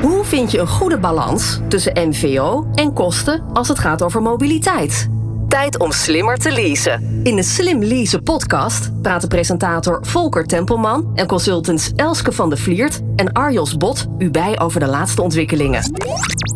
Hoe 0.00 0.24
vind 0.24 0.50
je 0.50 0.58
een 0.58 0.66
goede 0.66 0.98
balans 0.98 1.58
tussen 1.68 2.08
MVO 2.08 2.66
en 2.74 2.92
kosten 2.92 3.42
als 3.52 3.68
het 3.68 3.78
gaat 3.78 4.02
over 4.02 4.22
mobiliteit? 4.22 5.08
Tijd 5.48 5.78
om 5.78 5.92
slimmer 5.92 6.36
te 6.36 6.52
leasen. 6.52 7.20
In 7.22 7.36
de 7.36 7.42
Slim 7.42 7.82
Leasen 7.82 8.22
podcast 8.22 9.02
praten 9.02 9.28
presentator 9.28 9.98
Volker 10.06 10.46
Tempelman 10.46 11.10
en 11.14 11.26
consultants 11.26 11.92
Elske 11.96 12.32
van 12.32 12.48
der 12.48 12.58
Vliert 12.58 13.00
en 13.16 13.32
Arjos 13.32 13.76
Bot 13.76 14.06
u 14.18 14.30
bij 14.30 14.60
over 14.60 14.80
de 14.80 14.86
laatste 14.86 15.22
ontwikkelingen. 15.22 15.92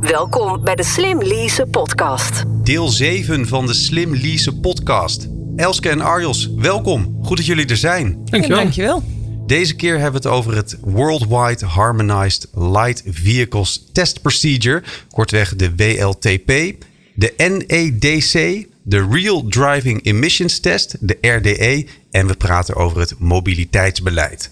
Welkom 0.01 0.65
bij 0.65 0.75
de 0.75 0.85
Slim 0.85 1.23
Leasen 1.23 1.71
podcast. 1.71 2.43
Deel 2.63 2.89
7 2.89 3.47
van 3.47 3.67
de 3.67 3.75
Slim 3.75 4.15
Leasen 4.17 4.61
podcast. 4.61 5.29
Elske 5.57 5.89
en 5.89 6.01
Arjos, 6.01 6.51
welkom. 6.57 7.19
Goed 7.23 7.37
dat 7.37 7.47
jullie 7.47 7.67
er 7.67 7.77
zijn. 7.77 8.21
Dankjewel. 8.25 8.59
Dankjewel. 8.59 9.03
Deze 9.47 9.77
keer 9.77 9.99
hebben 9.99 10.23
we 10.23 10.29
het 10.29 10.37
over 10.37 10.57
het 10.57 10.79
Worldwide 10.81 11.67
Harmonized 11.67 12.49
Light 12.55 13.03
Vehicles 13.07 13.85
Test 13.93 14.23
Procedure, 14.23 14.83
kortweg 15.11 15.57
de 15.57 15.75
WLTP, 15.77 16.85
de 17.15 17.35
NEDC, 17.37 18.67
de 18.83 19.09
Real 19.11 19.47
Driving 19.47 20.05
Emissions 20.05 20.61
Test, 20.61 20.97
de 21.01 21.19
RDE, 21.21 21.87
en 22.11 22.27
we 22.27 22.35
praten 22.35 22.75
over 22.77 23.01
het 23.01 23.19
mobiliteitsbeleid. 23.19 24.51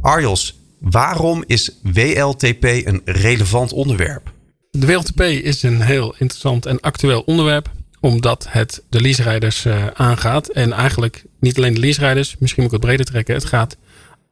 Arjos, 0.00 0.58
waarom 0.78 1.44
is 1.46 1.70
WLTP 1.82 2.64
een 2.64 3.02
relevant 3.04 3.72
onderwerp? 3.72 4.32
De 4.70 4.86
WLTP 4.86 5.20
is 5.20 5.62
een 5.62 5.80
heel 5.80 6.14
interessant 6.18 6.66
en 6.66 6.80
actueel 6.80 7.22
onderwerp. 7.26 7.70
Omdat 8.00 8.46
het 8.48 8.82
de 8.88 9.00
leaserijders 9.00 9.64
uh, 9.64 9.86
aangaat. 9.86 10.48
En 10.48 10.72
eigenlijk 10.72 11.24
niet 11.40 11.56
alleen 11.56 11.74
de 11.74 11.80
leaserijders, 11.80 12.36
misschien 12.38 12.62
moet 12.62 12.72
ik 12.72 12.78
het 12.78 12.86
breder 12.86 13.06
trekken. 13.06 13.34
Het 13.34 13.44
gaat 13.44 13.76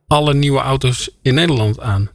alle 0.09 0.35
nieuwe 0.35 0.61
auto's 0.61 1.11
in 1.23 1.35
Nederland 1.35 1.81
aan. 1.81 2.11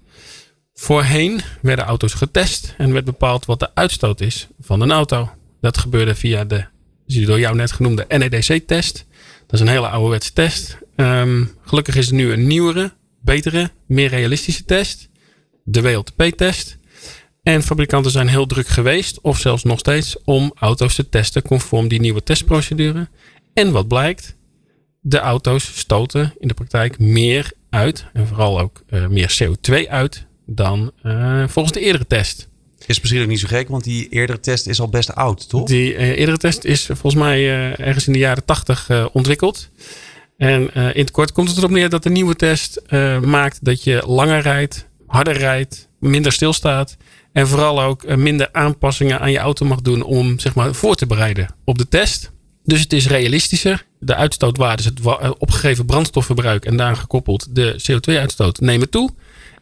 Voorheen 0.74 1.42
werden 1.62 1.86
auto's 1.86 2.14
getest 2.14 2.74
en 2.78 2.94
werd 2.94 3.06
bepaald 3.06 3.46
wat 3.46 3.60
de 3.60 3.76
uitstoot 3.76 4.22
is 4.22 4.48
van 4.60 4.82
een 4.82 4.92
auto. 4.92 5.30
Dat 5.62 5.78
gebeurde 5.78 6.16
via 6.16 6.44
de 6.46 6.66
door 7.06 7.40
jou 7.40 7.56
net 7.56 7.72
genoemde 7.72 8.06
NEDC-test. 8.08 9.06
Dat 9.46 9.54
is 9.54 9.60
een 9.60 9.68
hele 9.68 9.88
ouderwetse 9.88 10.34
test. 10.34 10.78
Um, 10.96 11.52
gelukkig 11.62 11.96
is 11.96 12.08
er 12.08 12.14
nu 12.14 12.32
een 12.32 12.48
nieuwere, 12.48 12.94
betere, 13.22 13.72
meer 13.88 14.10
realistische 14.10 14.66
test. 14.66 15.10
De 15.64 15.82
WLTP-test. 15.82 16.78
En 17.44 17.64
fabrikanten 17.64 18.12
zijn 18.12 18.28
heel 18.28 18.46
druk 18.46 18.68
geweest, 18.68 19.22
of 19.22 19.40
zelfs 19.40 19.64
nog 19.64 19.80
steeds, 19.80 20.24
om 20.24 20.52
auto's 20.56 20.96
te 20.96 21.10
testen 21.10 21.42
conform 21.42 21.88
die 21.88 22.00
nieuwe 22.00 22.24
testprocedure. 22.24 23.10
En 23.54 23.72
wat 23.72 23.88
blijkt? 23.88 24.36
De 25.02 25.20
auto's 25.20 25.78
stoten 25.78 26.34
in 26.40 26.48
de 26.48 26.54
praktijk 26.54 27.00
meer 27.00 27.52
uit, 27.74 28.06
en 28.14 28.28
vooral 28.28 28.60
ook 28.60 28.84
uh, 28.90 29.08
meer 29.08 29.40
CO2 29.44 29.90
uit, 29.90 30.26
dan 30.46 30.92
uh, 31.04 31.48
volgens 31.48 31.74
de 31.74 31.80
eerdere 31.80 32.08
test. 32.08 32.50
Is 32.86 33.00
misschien 33.00 33.22
ook 33.22 33.28
niet 33.28 33.40
zo 33.40 33.48
gek, 33.48 33.70
want 33.70 33.84
die 33.84 34.10
eerdere 34.10 34.40
test 34.40 34.68
is 34.68 34.80
al 34.80 34.90
best 34.90 35.16
oud, 35.16 35.50
toch? 35.50 35.68
Die 35.68 35.94
uh, 35.94 36.18
eerdere 36.18 36.38
test 36.38 36.64
is 36.64 36.86
volgens 36.86 37.16
mij 37.16 37.72
ergens 37.76 38.08
in 38.08 38.14
de 38.14 38.20
jaren 38.20 38.46
80 38.46 38.90
uh, 38.90 39.06
ontwikkeld. 39.12 39.70
En 40.38 40.74
in 40.74 41.02
het 41.02 41.12
kort 41.12 41.32
komt 41.32 41.50
het 41.50 41.58
erop 41.58 41.70
neer 41.70 41.90
dat 41.90 42.04
de 42.04 42.10
nieuwe 42.10 42.36
test 42.36 42.82
maakt 43.22 43.66
dat 43.66 43.84
je 43.84 44.04
langer 44.06 44.42
rijdt, 44.42 44.88
harder 45.08 45.38
rijdt, 45.38 45.90
minder 46.00 46.32
stilstaat. 46.32 46.98
En 47.32 47.48
vooral 47.48 47.82
ook 47.82 48.16
minder 48.16 48.50
aanpassingen 48.52 49.20
aan 49.20 49.32
je 49.32 49.38
auto 49.38 49.66
mag 49.66 49.82
doen 49.82 50.02
om 50.02 50.40
zeg 50.40 50.56
maar, 50.56 50.74
voor 50.74 50.96
te 50.96 51.06
bereiden 51.06 51.56
op 51.66 51.78
de 51.78 51.88
test. 51.88 52.32
Dus 52.64 52.80
het 52.80 52.94
is 52.94 53.08
realistischer. 53.08 53.86
De 54.06 54.16
uitstootwaardes, 54.16 54.86
het 54.86 55.00
opgegeven 55.38 55.86
brandstofverbruik 55.86 56.66
en 56.66 56.78
daaraan 56.78 56.98
gekoppeld 56.98 57.56
de 57.56 57.76
CO2-uitstoot 57.92 58.60
nemen 58.60 58.90
toe. 58.90 59.10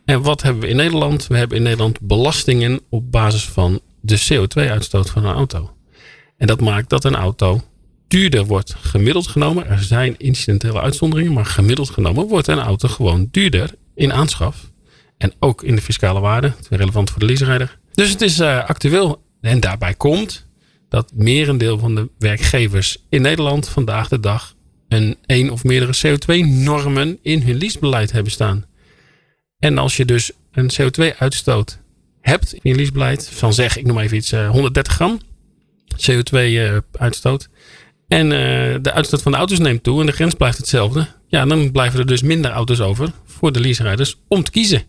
En 0.06 0.22
wat 0.22 0.42
hebben 0.42 0.62
we 0.62 0.68
in 0.68 0.76
Nederland? 0.76 1.28
We 1.28 1.38
hebben 1.38 1.58
in 1.58 1.64
Nederland 1.64 2.00
belastingen 2.02 2.82
op 2.90 3.12
basis 3.12 3.46
van 3.46 3.80
de 4.02 4.22
CO2-uitstoot 4.30 5.10
van 5.10 5.26
een 5.26 5.36
auto. 5.36 5.72
En 6.38 6.48
dat 6.48 6.62
maakt 6.62 6.90
dat 6.90 7.04
een 7.04 7.16
auto 7.16 7.62
duurder 8.08 8.46
wordt. 8.46 8.76
Gemiddeld 8.82 9.28
genomen, 9.28 9.68
er 9.68 9.84
zijn 9.84 10.18
incidentele 10.18 10.82
uitzonderingen, 10.82 11.34
maar 11.34 11.46
gemiddeld 11.46 11.90
genomen 11.90 12.28
wordt 12.28 12.48
een 12.48 12.60
auto 12.60 12.88
gewoon 12.88 13.28
duurder 13.32 13.74
in 13.96 14.14
aanschaf. 14.14 14.72
En 15.18 15.34
ook 15.40 15.64
in 15.64 15.76
de 15.76 15.82
fiscale 15.82 16.20
waarde, 16.20 16.54
relevant 16.70 17.10
voor 17.10 17.20
de 17.20 17.26
leaserijder. 17.26 17.80
Dus 17.94 18.10
het 18.10 18.22
is 18.22 18.40
uh, 18.40 18.70
actueel. 18.70 19.22
En 19.42 19.60
daarbij 19.60 19.94
komt 19.94 20.48
dat 20.92 21.12
merendeel 21.14 21.80
van 21.80 21.96
de 21.96 22.10
werkgevers 22.18 22.98
in 23.10 23.22
Nederland 23.22 23.70
vandaag 23.70 24.08
de 24.08 24.20
dag 24.20 24.56
een 24.88 25.18
één 25.26 25.50
of 25.50 25.64
meerdere 25.64 25.94
CO2-normen 26.08 27.20
in 27.22 27.42
hun 27.42 27.58
leasebeleid 27.58 28.12
hebben 28.12 28.32
staan. 28.32 28.66
En 29.60 29.78
als 29.78 29.98
je 29.98 30.06
dus 30.06 30.32
een 30.52 30.72
CO2-uitstoot 30.82 31.80
hebt 32.22 32.54
in 32.54 32.60
je 32.64 32.76
leasebeleid 32.76 33.30
van 33.30 33.54
zeg, 33.54 33.78
ik 33.78 33.86
noem 33.86 34.00
even 34.00 34.18
iets, 34.18 34.32
130 34.32 34.94
gram 34.94 35.20
CO2-uitstoot. 35.96 37.50
En 38.08 38.26
uh, 38.26 38.32
de 38.82 38.92
uitstoot 38.94 39.22
van 39.22 39.32
de 39.32 39.38
auto's 39.38 39.60
neemt 39.60 39.84
toe 39.84 40.00
en 40.00 40.06
de 40.06 40.12
grens 40.12 40.34
blijft 40.34 40.58
hetzelfde. 40.58 41.08
Ja, 41.28 41.46
dan 41.46 41.72
blijven 41.72 42.00
er 42.00 42.06
dus 42.06 42.22
minder 42.22 42.52
auto's 42.52 42.80
over 42.80 43.12
voor 43.26 43.52
de 43.52 43.60
leaserijders 43.60 44.20
om 44.28 44.44
te 44.44 44.52
kiezen. 44.52 44.84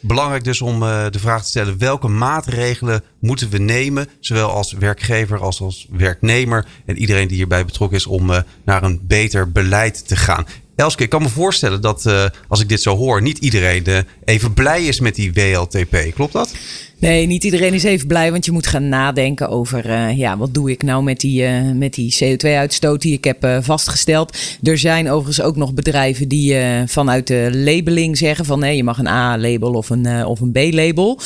Belangrijk 0.00 0.44
dus 0.44 0.60
om 0.60 0.82
uh, 0.82 1.06
de 1.10 1.18
vraag 1.18 1.42
te 1.42 1.48
stellen: 1.48 1.78
welke 1.78 2.08
maatregelen 2.08 3.02
moeten 3.20 3.50
we 3.50 3.58
nemen, 3.58 4.08
zowel 4.20 4.50
als 4.50 4.72
werkgever 4.72 5.38
als 5.38 5.60
als 5.60 5.86
werknemer 5.90 6.66
en 6.86 6.98
iedereen 6.98 7.28
die 7.28 7.36
hierbij 7.36 7.64
betrokken 7.64 7.98
is, 7.98 8.06
om 8.06 8.30
uh, 8.30 8.38
naar 8.64 8.82
een 8.82 9.00
beter 9.02 9.52
beleid 9.52 10.08
te 10.08 10.16
gaan? 10.16 10.46
Elske, 10.76 11.02
ik 11.02 11.10
kan 11.10 11.22
me 11.22 11.28
voorstellen 11.28 11.80
dat 11.80 12.04
uh, 12.06 12.24
als 12.48 12.60
ik 12.60 12.68
dit 12.68 12.82
zo 12.82 12.96
hoor, 12.96 13.22
niet 13.22 13.38
iedereen 13.38 14.06
even 14.24 14.54
blij 14.54 14.84
is 14.84 15.00
met 15.00 15.14
die 15.14 15.32
WLTP. 15.32 16.14
Klopt 16.14 16.32
dat? 16.32 16.54
Nee, 17.00 17.26
niet 17.26 17.44
iedereen 17.44 17.74
is 17.74 17.82
even 17.82 18.06
blij, 18.06 18.30
want 18.30 18.44
je 18.44 18.52
moet 18.52 18.66
gaan 18.66 18.88
nadenken 18.88 19.48
over 19.48 19.86
uh, 19.86 20.18
ja, 20.18 20.36
wat 20.36 20.54
doe 20.54 20.70
ik 20.70 20.82
nou 20.82 21.02
met 21.02 21.20
die, 21.20 21.42
uh, 21.42 21.72
met 21.72 21.94
die 21.94 22.16
CO2-uitstoot 22.24 23.02
die 23.02 23.12
ik 23.12 23.24
heb 23.24 23.44
uh, 23.44 23.58
vastgesteld. 23.60 24.36
Er 24.62 24.78
zijn 24.78 25.10
overigens 25.10 25.46
ook 25.46 25.56
nog 25.56 25.74
bedrijven 25.74 26.28
die 26.28 26.56
vanuit 26.86 27.26
de 27.26 27.50
labeling 27.52 28.16
zeggen 28.18 28.44
van 28.44 28.58
nee, 28.58 28.76
je 28.76 28.84
mag 28.84 28.98
een 28.98 29.06
A-label 29.06 29.72
of 29.72 29.90
een, 29.90 30.24
of 30.24 30.40
een 30.40 30.52
B-label 30.52 31.20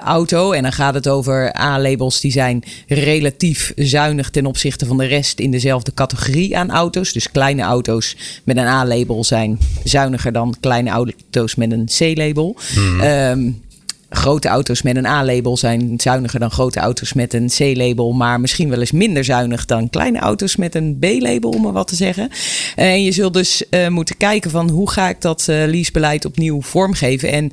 auto. 0.00 0.52
En 0.52 0.62
dan 0.62 0.72
gaat 0.72 0.94
het 0.94 1.08
over 1.08 1.56
A-labels 1.58 2.20
die 2.20 2.32
zijn 2.32 2.62
relatief 2.86 3.72
zuinig 3.76 4.30
ten 4.30 4.46
opzichte 4.46 4.86
van 4.86 4.96
de 4.96 5.04
rest 5.04 5.40
in 5.40 5.50
dezelfde 5.50 5.94
categorie 5.94 6.56
aan 6.56 6.70
auto's. 6.70 7.12
Dus 7.12 7.30
kleine 7.30 7.62
auto's 7.62 8.16
met 8.44 8.56
een 8.56 8.66
A-label 8.66 9.24
zijn 9.24 9.58
zuiniger 9.84 10.32
dan 10.32 10.56
kleine 10.60 10.90
auto's 10.90 11.54
met 11.54 11.72
een 11.72 11.88
C-label. 11.98 12.56
Mm. 12.76 13.00
Um, 13.00 13.64
grote 14.10 14.48
auto's 14.48 14.82
met 14.82 14.96
een 14.96 15.06
A-label 15.06 15.56
zijn 15.56 15.94
zuiniger 15.96 16.40
dan 16.40 16.50
grote 16.50 16.80
auto's 16.80 17.12
met 17.12 17.34
een 17.34 17.48
C-label, 17.48 18.12
maar 18.12 18.40
misschien 18.40 18.68
wel 18.68 18.80
eens 18.80 18.92
minder 18.92 19.24
zuinig 19.24 19.64
dan 19.64 19.90
kleine 19.90 20.18
auto's 20.18 20.56
met 20.56 20.74
een 20.74 20.96
B-label, 20.98 21.50
om 21.50 21.62
maar 21.62 21.72
wat 21.72 21.88
te 21.88 21.96
zeggen. 21.96 22.28
En 22.76 23.02
je 23.02 23.12
zult 23.12 23.34
dus 23.34 23.64
uh, 23.70 23.88
moeten 23.88 24.16
kijken 24.16 24.50
van 24.50 24.70
hoe 24.70 24.90
ga 24.90 25.08
ik 25.08 25.20
dat 25.20 25.46
uh, 25.50 25.64
leasebeleid 25.66 26.24
opnieuw 26.24 26.62
vormgeven. 26.62 27.30
En 27.32 27.44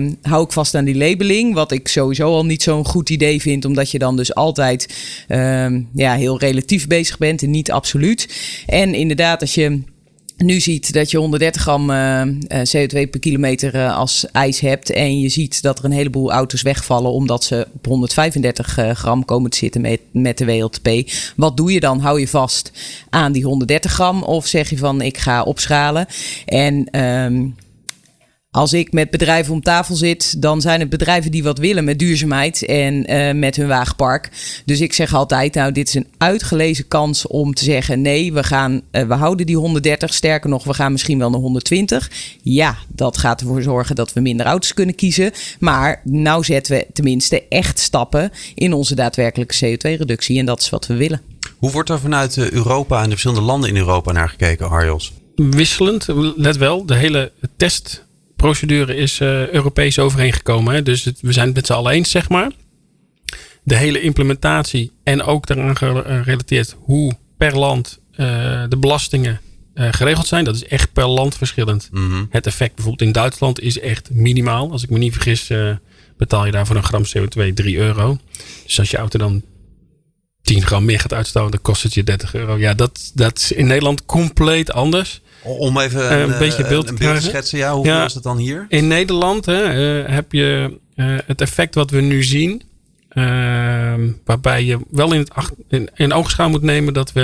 um, 0.00 0.16
hou 0.22 0.44
ik 0.44 0.52
vast 0.52 0.74
aan 0.74 0.84
die 0.84 0.96
labeling, 0.96 1.54
wat 1.54 1.72
ik 1.72 1.88
sowieso 1.88 2.26
al 2.26 2.44
niet 2.44 2.62
zo'n 2.62 2.86
goed 2.86 3.10
idee 3.10 3.40
vind, 3.40 3.64
omdat 3.64 3.90
je 3.90 3.98
dan 3.98 4.16
dus 4.16 4.34
altijd 4.34 4.94
um, 5.28 5.88
ja, 5.94 6.14
heel 6.14 6.38
relatief 6.38 6.86
bezig 6.86 7.18
bent 7.18 7.42
en 7.42 7.50
niet 7.50 7.70
absoluut. 7.70 8.28
En 8.66 8.94
inderdaad, 8.94 9.40
als 9.40 9.54
je 9.54 9.82
nu 10.36 10.60
ziet 10.60 10.92
dat 10.92 11.10
je 11.10 11.18
130 11.18 11.62
gram 11.62 11.90
uh, 11.90 12.22
CO2 12.48 13.10
per 13.10 13.20
kilometer 13.20 13.74
uh, 13.74 13.96
als 13.96 14.26
ijs 14.32 14.60
hebt. 14.60 14.90
En 14.90 15.20
je 15.20 15.28
ziet 15.28 15.62
dat 15.62 15.78
er 15.78 15.84
een 15.84 15.92
heleboel 15.92 16.32
auto's 16.32 16.62
wegvallen 16.62 17.10
omdat 17.10 17.44
ze 17.44 17.66
op 17.72 17.86
135 17.86 18.78
uh, 18.78 18.90
gram 18.90 19.24
komen 19.24 19.50
te 19.50 19.56
zitten 19.56 19.80
met, 19.80 20.00
met 20.10 20.38
de 20.38 20.44
WLTP. 20.44 21.10
Wat 21.36 21.56
doe 21.56 21.72
je 21.72 21.80
dan? 21.80 22.00
Hou 22.00 22.20
je 22.20 22.28
vast 22.28 22.72
aan 23.10 23.32
die 23.32 23.44
130 23.44 23.92
gram 23.92 24.22
of 24.22 24.46
zeg 24.46 24.70
je 24.70 24.78
van 24.78 25.00
ik 25.00 25.18
ga 25.18 25.42
opschalen? 25.42 26.06
En 26.46 27.00
um, 27.00 27.54
als 28.54 28.72
ik 28.72 28.92
met 28.92 29.10
bedrijven 29.10 29.52
om 29.52 29.62
tafel 29.62 29.94
zit, 29.94 30.42
dan 30.42 30.60
zijn 30.60 30.80
het 30.80 30.88
bedrijven 30.88 31.30
die 31.30 31.42
wat 31.42 31.58
willen 31.58 31.84
met 31.84 31.98
duurzaamheid 31.98 32.64
en 32.64 33.12
uh, 33.12 33.32
met 33.32 33.56
hun 33.56 33.68
wagenpark. 33.68 34.30
Dus 34.64 34.80
ik 34.80 34.92
zeg 34.92 35.14
altijd, 35.14 35.54
nou, 35.54 35.72
dit 35.72 35.88
is 35.88 35.94
een 35.94 36.06
uitgelezen 36.18 36.88
kans 36.88 37.26
om 37.26 37.54
te 37.54 37.64
zeggen: 37.64 38.02
nee, 38.02 38.32
we, 38.32 38.42
gaan, 38.42 38.80
uh, 38.92 39.02
we 39.02 39.14
houden 39.14 39.46
die 39.46 39.56
130. 39.56 40.14
Sterker 40.14 40.50
nog, 40.50 40.64
we 40.64 40.74
gaan 40.74 40.92
misschien 40.92 41.18
wel 41.18 41.30
naar 41.30 41.40
120. 41.40 42.10
Ja, 42.42 42.76
dat 42.88 43.18
gaat 43.18 43.40
ervoor 43.40 43.62
zorgen 43.62 43.94
dat 43.94 44.12
we 44.12 44.20
minder 44.20 44.46
auto's 44.46 44.74
kunnen 44.74 44.94
kiezen. 44.94 45.32
Maar 45.58 46.00
nou 46.04 46.44
zetten 46.44 46.76
we 46.76 46.86
tenminste 46.92 47.48
echt 47.48 47.78
stappen 47.78 48.30
in 48.54 48.72
onze 48.72 48.94
daadwerkelijke 48.94 49.54
CO2-reductie. 49.54 50.38
En 50.38 50.46
dat 50.46 50.60
is 50.60 50.70
wat 50.70 50.86
we 50.86 50.94
willen. 50.94 51.20
Hoe 51.58 51.70
wordt 51.70 51.90
er 51.90 52.00
vanuit 52.00 52.36
Europa 52.36 52.98
en 52.98 53.04
de 53.04 53.10
verschillende 53.10 53.42
landen 53.42 53.68
in 53.70 53.76
Europa 53.76 54.12
naar 54.12 54.28
gekeken, 54.28 54.66
Harjos? 54.66 55.12
Wisselend, 55.36 56.06
let 56.36 56.56
wel. 56.56 56.86
De 56.86 56.94
hele 56.94 57.32
test 57.56 58.03
procedure 58.44 58.96
is 58.96 59.20
uh, 59.20 59.48
Europees 59.48 59.98
overeengekomen. 59.98 60.74
Hè? 60.74 60.82
Dus 60.82 61.04
het, 61.04 61.20
we 61.20 61.32
zijn 61.32 61.46
het 61.46 61.54
met 61.54 61.66
z'n 61.66 61.72
allen 61.72 61.92
eens, 61.92 62.10
zeg 62.10 62.28
maar. 62.28 62.50
De 63.62 63.76
hele 63.76 64.00
implementatie 64.00 64.92
en 65.04 65.22
ook 65.22 65.46
daaraan 65.46 65.76
gerelateerd 65.76 66.76
hoe 66.78 67.12
per 67.36 67.58
land 67.58 68.00
uh, 68.10 68.16
de 68.68 68.76
belastingen 68.76 69.40
eh, 69.74 69.88
geregeld 69.92 70.26
zijn. 70.26 70.44
Dat 70.44 70.54
is 70.54 70.64
echt 70.64 70.92
per 70.92 71.06
land 71.06 71.36
verschillend. 71.36 71.88
Mhm. 71.92 72.24
Het 72.30 72.46
effect 72.46 72.74
bijvoorbeeld 72.74 73.08
in 73.08 73.12
Duitsland 73.12 73.60
is 73.60 73.78
echt 73.78 74.10
minimaal. 74.10 74.70
Als 74.70 74.82
ik 74.82 74.90
me 74.90 74.98
niet 74.98 75.12
vergis, 75.12 75.50
eh, 75.50 75.70
betaal 76.16 76.46
je 76.46 76.52
daar 76.52 76.66
voor 76.66 76.76
een 76.76 76.82
gram 76.82 77.04
CO2 77.04 77.52
3 77.54 77.76
euro. 77.76 78.18
Dus 78.64 78.78
als 78.78 78.90
je 78.90 78.96
auto 78.96 79.18
dan 79.18 79.42
10 80.42 80.62
gram 80.62 80.84
meer 80.84 81.00
gaat 81.00 81.12
uitstoten, 81.12 81.50
dan 81.50 81.62
kost 81.62 81.82
het 81.82 81.94
je 81.94 82.04
30 82.04 82.34
euro. 82.34 82.58
Ja, 82.58 82.74
dat, 82.74 83.10
dat 83.14 83.38
is 83.38 83.52
in 83.52 83.66
Nederland 83.66 84.04
compleet 84.04 84.72
anders. 84.72 85.20
Om 85.44 85.78
even 85.78 86.10
Eh, 86.10 86.20
een, 86.20 86.32
een 86.32 86.38
beetje 86.38 86.62
eh, 86.62 86.68
beeld 86.68 86.88
een 86.88 86.96
te 86.96 87.04
beeld 87.04 87.22
schetsen. 87.22 87.58
Ja, 87.58 87.74
hoeveel 87.74 87.92
Ja. 87.92 88.04
is 88.04 88.14
het 88.14 88.22
dan 88.22 88.36
hier? 88.38 88.66
In 88.68 88.86
Nederland 88.86 89.46
hè, 89.46 89.62
eh, 90.02 90.12
heb 90.14 90.32
je 90.32 90.78
het 91.26 91.40
effect 91.40 91.74
wat 91.74 91.90
we 91.90 92.00
nu 92.00 92.22
zien. 92.24 92.62
ehm, 93.08 94.08
waarbij 94.24 94.64
je 94.64 94.78
wel 94.90 95.12
in, 95.12 95.18
het 95.18 95.50
in, 95.68 95.88
in 95.94 96.12
oogschouw 96.12 96.48
moet 96.48 96.62
nemen 96.62 96.94
dat 96.94 97.12
we. 97.12 97.20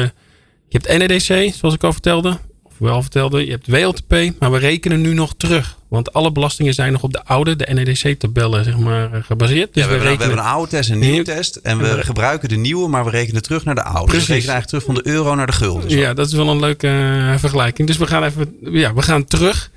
Je 0.69 0.78
hebt 0.81 0.99
NEDC, 0.99 1.55
zoals 1.55 1.75
ik 1.75 1.84
al 1.84 1.93
vertelde. 1.93 2.38
Wel 2.81 3.03
vertelde. 3.03 3.44
Je 3.44 3.50
hebt 3.50 3.67
WLTP. 3.67 4.32
Maar 4.38 4.50
we 4.53 4.59
rekenen 4.59 5.00
nu 5.00 5.15
nog 5.15 5.35
terug. 5.37 5.77
Want 5.88 6.12
alle 6.12 6.32
belastingen 6.32 6.75
zijn 6.75 6.93
nog 6.93 7.03
op 7.03 7.12
de 7.12 7.25
oude, 7.25 7.56
de 7.56 7.67
NEDC-tabellen, 7.73 8.65
zeg 8.65 8.79
maar, 8.79 9.12
eh, 9.12 9.23
gebaseerd. 9.23 9.75
Dus 9.75 9.82
Ja, 9.82 9.88
we, 9.88 9.94
hebben, 9.94 9.99
we 9.99 10.05
rekenen. 10.05 10.27
hebben 10.29 10.44
een 10.47 10.53
oude 10.53 10.71
test 10.71 10.88
en 10.91 10.94
een 10.94 11.00
nieuwe 11.11 11.25
test. 11.25 11.56
En 11.56 11.79
we 11.79 11.87
En 11.88 11.97
we- 11.97 12.03
gebruiken 12.03 12.49
de 12.49 12.56
nieuwe, 12.56 12.88
maar 12.88 13.05
we 13.05 13.11
rekenen 13.11 13.43
terug 13.43 13.65
naar 13.65 13.75
de 13.75 13.82
oude. 13.82 14.00
Dus 14.00 14.25
Precies. 14.25 14.27
we 14.27 14.32
rekenen 14.35 14.53
eigenlijk 14.55 14.85
terug 14.85 14.85
van 14.85 15.12
de 15.12 15.17
euro 15.19 15.35
naar 15.35 15.47
de 15.47 15.53
gulden. 15.53 15.91
Zo. 15.91 15.97
Ja, 15.97 16.15
dat 16.15 16.27
is 16.27 16.32
wel 16.32 16.49
een 16.49 16.61
leuke 16.61 16.87
eh, 16.88 17.38
vergelijking. 17.38 17.88
Dus 17.88 17.97
we 17.97 18.06
gaan 18.06 18.25
even, 18.25 18.56
ja, 18.61 18.94
we 18.94 19.03
gaan 19.03 19.25
terug. 19.25 19.71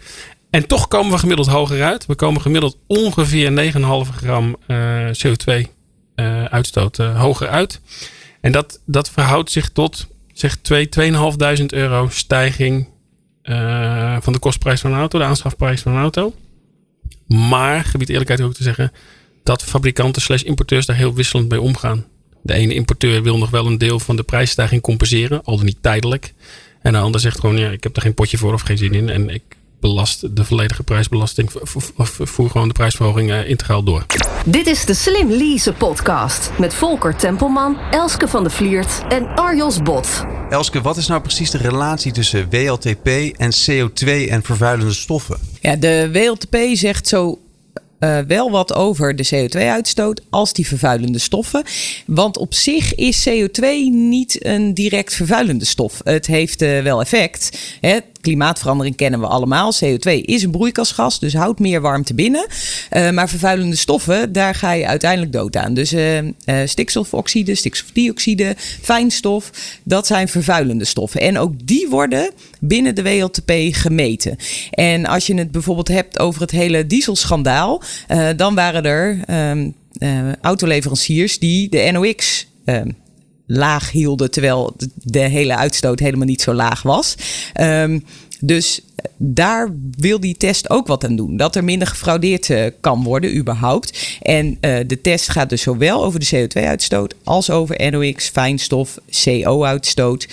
En 0.49 0.67
toch 0.67 0.87
komen 0.87 1.11
we 1.11 1.17
gemiddeld 1.17 1.47
hoger 1.47 1.83
uit. 1.83 2.05
We 2.05 2.15
komen 2.15 2.41
gemiddeld 2.41 2.77
ongeveer 2.87 3.51
9,5 3.51 4.09
gram 4.15 4.55
eh, 4.67 4.77
CO2 5.11 5.67
eh, 6.15 6.43
uitstoot 6.45 6.99
eh, 6.99 7.19
hoger 7.21 7.47
uit. 7.47 7.81
En 8.41 8.51
dat, 8.51 8.79
dat 8.85 9.09
verhoudt 9.09 9.51
zich 9.51 9.69
tot 9.69 10.07
zeg 10.33 10.55
2, 10.61 10.89
2.500 11.59 11.65
euro 11.67 12.07
stijging 12.11 12.87
eh, 13.43 14.17
van 14.21 14.33
de 14.33 14.39
kostprijs 14.39 14.81
van 14.81 14.91
een 14.91 14.99
auto, 14.99 15.19
de 15.19 15.25
aanschafprijs 15.25 15.81
van 15.81 15.91
een 15.91 16.01
auto. 16.01 16.33
Maar, 17.27 17.83
gebied 17.83 18.09
eerlijkheid 18.09 18.41
ook 18.41 18.53
te 18.53 18.63
zeggen, 18.63 18.91
dat 19.43 19.63
fabrikanten 19.63 20.21
slash 20.21 20.41
importeurs 20.41 20.85
daar 20.85 20.95
heel 20.95 21.13
wisselend 21.13 21.49
mee 21.49 21.61
omgaan. 21.61 22.05
De 22.41 22.53
ene 22.53 22.73
importeur 22.73 23.23
wil 23.23 23.37
nog 23.37 23.49
wel 23.49 23.65
een 23.65 23.77
deel 23.77 23.99
van 23.99 24.15
de 24.15 24.23
prijsstijging 24.23 24.81
compenseren, 24.81 25.43
al 25.43 25.55
dan 25.55 25.65
niet 25.65 25.81
tijdelijk. 25.81 26.33
En 26.81 26.91
de 26.91 26.99
ander 26.99 27.21
zegt 27.21 27.39
gewoon, 27.39 27.57
ja, 27.57 27.69
ik 27.69 27.83
heb 27.83 27.95
er 27.95 28.01
geen 28.01 28.13
potje 28.13 28.37
voor 28.37 28.53
of 28.53 28.61
geen 28.61 28.77
zin 28.77 28.93
in. 28.93 29.09
En 29.09 29.29
ik 29.29 29.43
belast 29.83 30.35
de 30.35 30.45
volledige 30.45 30.83
prijsbelasting 30.83 31.51
voer 32.23 32.49
gewoon 32.49 32.67
de 32.67 32.73
prijsverhoging 32.73 33.31
eh, 33.31 33.49
integraal 33.49 33.83
door. 33.83 34.05
Dit 34.45 34.67
is 34.67 34.85
de 34.85 34.93
Slim 34.93 35.29
Lease 35.29 35.73
podcast 35.73 36.51
met 36.59 36.73
Volker 36.73 37.15
Tempelman, 37.15 37.77
Elske 37.91 38.27
van 38.27 38.43
de 38.43 38.49
Vliert 38.49 39.01
en 39.09 39.27
Arjos 39.35 39.81
Bot. 39.81 40.25
Elske, 40.49 40.81
wat 40.81 40.97
is 40.97 41.07
nou 41.07 41.21
precies 41.21 41.51
de 41.51 41.57
relatie 41.57 42.11
tussen 42.11 42.49
WLTP 42.49 43.07
en 43.37 43.51
CO2 43.51 44.29
en 44.29 44.43
vervuilende 44.43 44.93
stoffen? 44.93 45.37
Ja, 45.61 45.75
de 45.75 46.09
WLTP 46.11 46.57
zegt 46.73 47.07
zo 47.07 47.39
eh, 48.03 48.17
wel 48.27 48.51
wat 48.51 48.73
over 48.73 49.15
de 49.15 49.27
CO2-uitstoot 49.33 50.21
als 50.29 50.53
die 50.53 50.67
vervuilende 50.67 51.19
stoffen. 51.19 51.63
Want 52.05 52.37
op 52.37 52.53
zich 52.53 52.95
is 52.95 53.29
CO2 53.29 53.65
niet 53.91 54.45
een 54.45 54.73
direct 54.73 55.13
vervuilende 55.13 55.65
stof. 55.65 56.01
Het 56.03 56.27
heeft 56.27 56.61
eh, 56.61 56.81
wel 56.81 57.01
effect. 57.01 57.57
Hè. 57.81 57.97
Klimaatverandering 58.21 58.95
kennen 58.95 59.19
we 59.19 59.27
allemaal. 59.27 59.73
CO2 59.73 60.11
is 60.11 60.43
een 60.43 60.51
broeikasgas, 60.51 61.19
dus 61.19 61.33
houdt 61.33 61.59
meer 61.59 61.81
warmte 61.81 62.13
binnen. 62.13 62.45
Eh, 62.89 63.09
maar 63.09 63.29
vervuilende 63.29 63.75
stoffen, 63.75 64.31
daar 64.31 64.55
ga 64.55 64.71
je 64.71 64.87
uiteindelijk 64.87 65.31
dood 65.31 65.55
aan. 65.55 65.73
Dus 65.73 65.95
stikstofoxide, 66.65 67.55
stikstofdioxide, 67.55 68.55
fijnstof, 68.81 69.51
dat 69.83 70.07
zijn 70.07 70.27
vervuilende 70.27 70.85
stoffen. 70.85 71.21
En 71.21 71.37
ook 71.37 71.53
die 71.67 71.87
worden 71.89 72.29
binnen 72.67 72.95
de 72.95 73.03
WLTP 73.03 73.51
gemeten. 73.71 74.37
En 74.71 75.05
als 75.05 75.27
je 75.27 75.33
het 75.35 75.51
bijvoorbeeld 75.51 75.87
hebt 75.87 76.19
over 76.19 76.41
het 76.41 76.51
hele 76.51 76.87
dieselschandaal, 76.87 77.81
eh, 78.07 78.27
dan 78.35 78.55
waren 78.55 78.83
er 78.83 79.19
ehm, 79.25 79.69
eh, 79.97 80.31
autoleveranciers 80.41 81.39
die 81.39 81.69
de 81.69 81.89
NOx 81.91 82.47
ehm, 82.65 82.89
laag 83.47 83.91
hielden, 83.91 84.31
terwijl 84.31 84.75
de- 85.03 85.19
hele 85.19 85.55
uitstoot 85.57 85.99
helemaal 85.99 86.25
niet 86.27 86.41
zo 86.41 86.53
laag 86.53 86.81
was. 86.81 87.15
Ehm, 87.53 87.99
dus 88.45 88.81
daar 89.17 89.69
wil 89.97 90.19
die 90.19 90.37
test 90.37 90.69
ook 90.69 90.87
wat 90.87 91.05
aan 91.05 91.15
doen. 91.15 91.37
Dat 91.37 91.55
er 91.55 91.63
minder 91.63 91.87
gefraudeerd 91.87 92.49
eh, 92.49 92.65
kan 92.81 93.03
worden, 93.03 93.35
überhaupt. 93.35 94.17
En 94.21 94.57
eh, 94.59 94.79
de 94.87 95.01
test 95.01 95.29
gaat 95.29 95.49
dus 95.49 95.61
zowel 95.61 96.03
over 96.03 96.19
de 96.19 96.47
CO2-uitstoot 96.47 97.15
als 97.23 97.49
over 97.49 97.91
NOx, 97.91 98.29
fijnstof, 98.29 98.97
CO-uitstoot. 99.23 100.27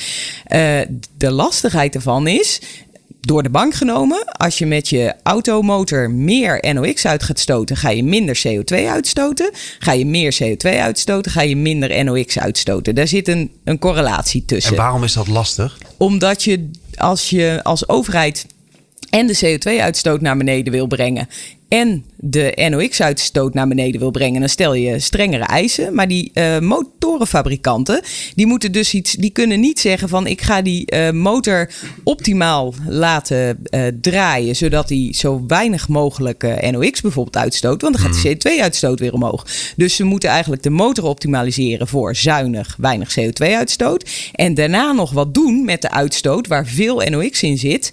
Eh, 0.45 0.81
de 1.17 1.31
lastigheid 1.31 1.95
ervan 1.95 2.27
is 2.27 2.61
door 3.21 3.43
de 3.43 3.51
bank 3.51 3.75
genomen. 3.75 4.25
Als 4.25 4.59
je 4.59 4.67
met 4.67 4.89
je 4.89 5.15
automotor 5.23 6.11
meer 6.11 6.73
NOx 6.75 7.07
uit 7.07 7.23
gaat 7.23 7.39
stoten, 7.39 7.77
ga 7.77 7.91
je 7.91 8.05
minder 8.05 8.43
CO2 8.49 8.77
uitstoten. 8.87 9.51
Ga 9.79 9.93
je 9.93 10.07
meer 10.07 10.39
CO2 10.43 10.79
uitstoten, 10.79 11.33
ga 11.33 11.43
je 11.43 11.57
minder 11.57 12.05
NOx 12.05 12.39
uitstoten. 12.39 12.95
Daar 12.95 13.09
zit 13.09 13.29
een, 13.29 13.51
een 13.65 13.79
correlatie 13.79 14.45
tussen 14.45 14.73
En 14.73 14.79
waarom 14.79 15.05
is 15.05 15.13
dat 15.13 15.29
lastig? 15.29 15.79
omdat 15.97 16.45
je 16.45 16.71
als 16.97 17.31
je 17.31 17.61
als 17.63 17.89
overheid 17.89 18.47
en 19.11 19.27
de 19.27 19.59
CO2-uitstoot 19.59 20.21
naar 20.21 20.37
beneden 20.37 20.73
wil 20.73 20.87
brengen 20.87 21.29
en 21.69 22.05
de 22.23 22.69
NOx-uitstoot 22.71 23.55
naar 23.55 23.69
beneden 23.69 24.01
wil 24.01 24.11
brengen, 24.11 24.41
dan 24.41 24.49
stel 24.49 24.75
je 24.75 24.99
strengere 24.99 25.45
eisen. 25.45 25.95
Maar 25.95 26.09
die 26.09 26.31
eh, 26.35 26.59
motorenfabrikanten, 26.59 28.03
die 28.35 28.47
moeten 28.47 28.73
dus 28.73 28.95
iets, 28.95 29.13
die 29.13 29.31
kunnen 29.31 29.61
niet 29.61 29.81
zeggen 29.81 30.09
van 30.09 30.27
ik 30.27 30.41
ga 30.41 30.63
die 30.63 30.87
eh, 30.87 31.11
motor 31.11 31.71
optimaal 32.05 32.75
laten 32.87 33.59
eh, 33.65 33.83
draaien, 34.01 34.57
zodat 34.57 34.89
die 34.89 35.15
zo 35.15 35.45
weinig 35.47 35.89
mogelijk 35.89 36.71
NOx 36.71 37.01
bijvoorbeeld 37.01 37.37
uitstoot, 37.37 37.83
want 37.83 37.99
dan 37.99 38.05
gaat 38.05 38.23
de 38.23 38.37
CO2-uitstoot 38.37 39.01
weer 39.01 39.13
omhoog. 39.13 39.47
Dus 39.77 39.97
ze 39.97 40.05
moeten 40.05 40.29
eigenlijk 40.29 40.63
de 40.63 40.71
motor 40.71 41.05
optimaliseren 41.05 41.89
voor 41.89 42.17
zuinig, 42.17 42.77
weinig 42.79 43.17
CO2-uitstoot. 43.21 44.11
En 44.33 44.55
daarna 44.55 44.93
nog 44.93 45.13
wat 45.13 45.35
doen 45.35 45.65
met 45.65 45.83
de 45.83 45.91
uitstoot 45.91 46.47
waar 46.47 46.67
veel 46.67 47.01
NOx 47.01 47.43
in 47.43 47.59
zit. 47.59 47.91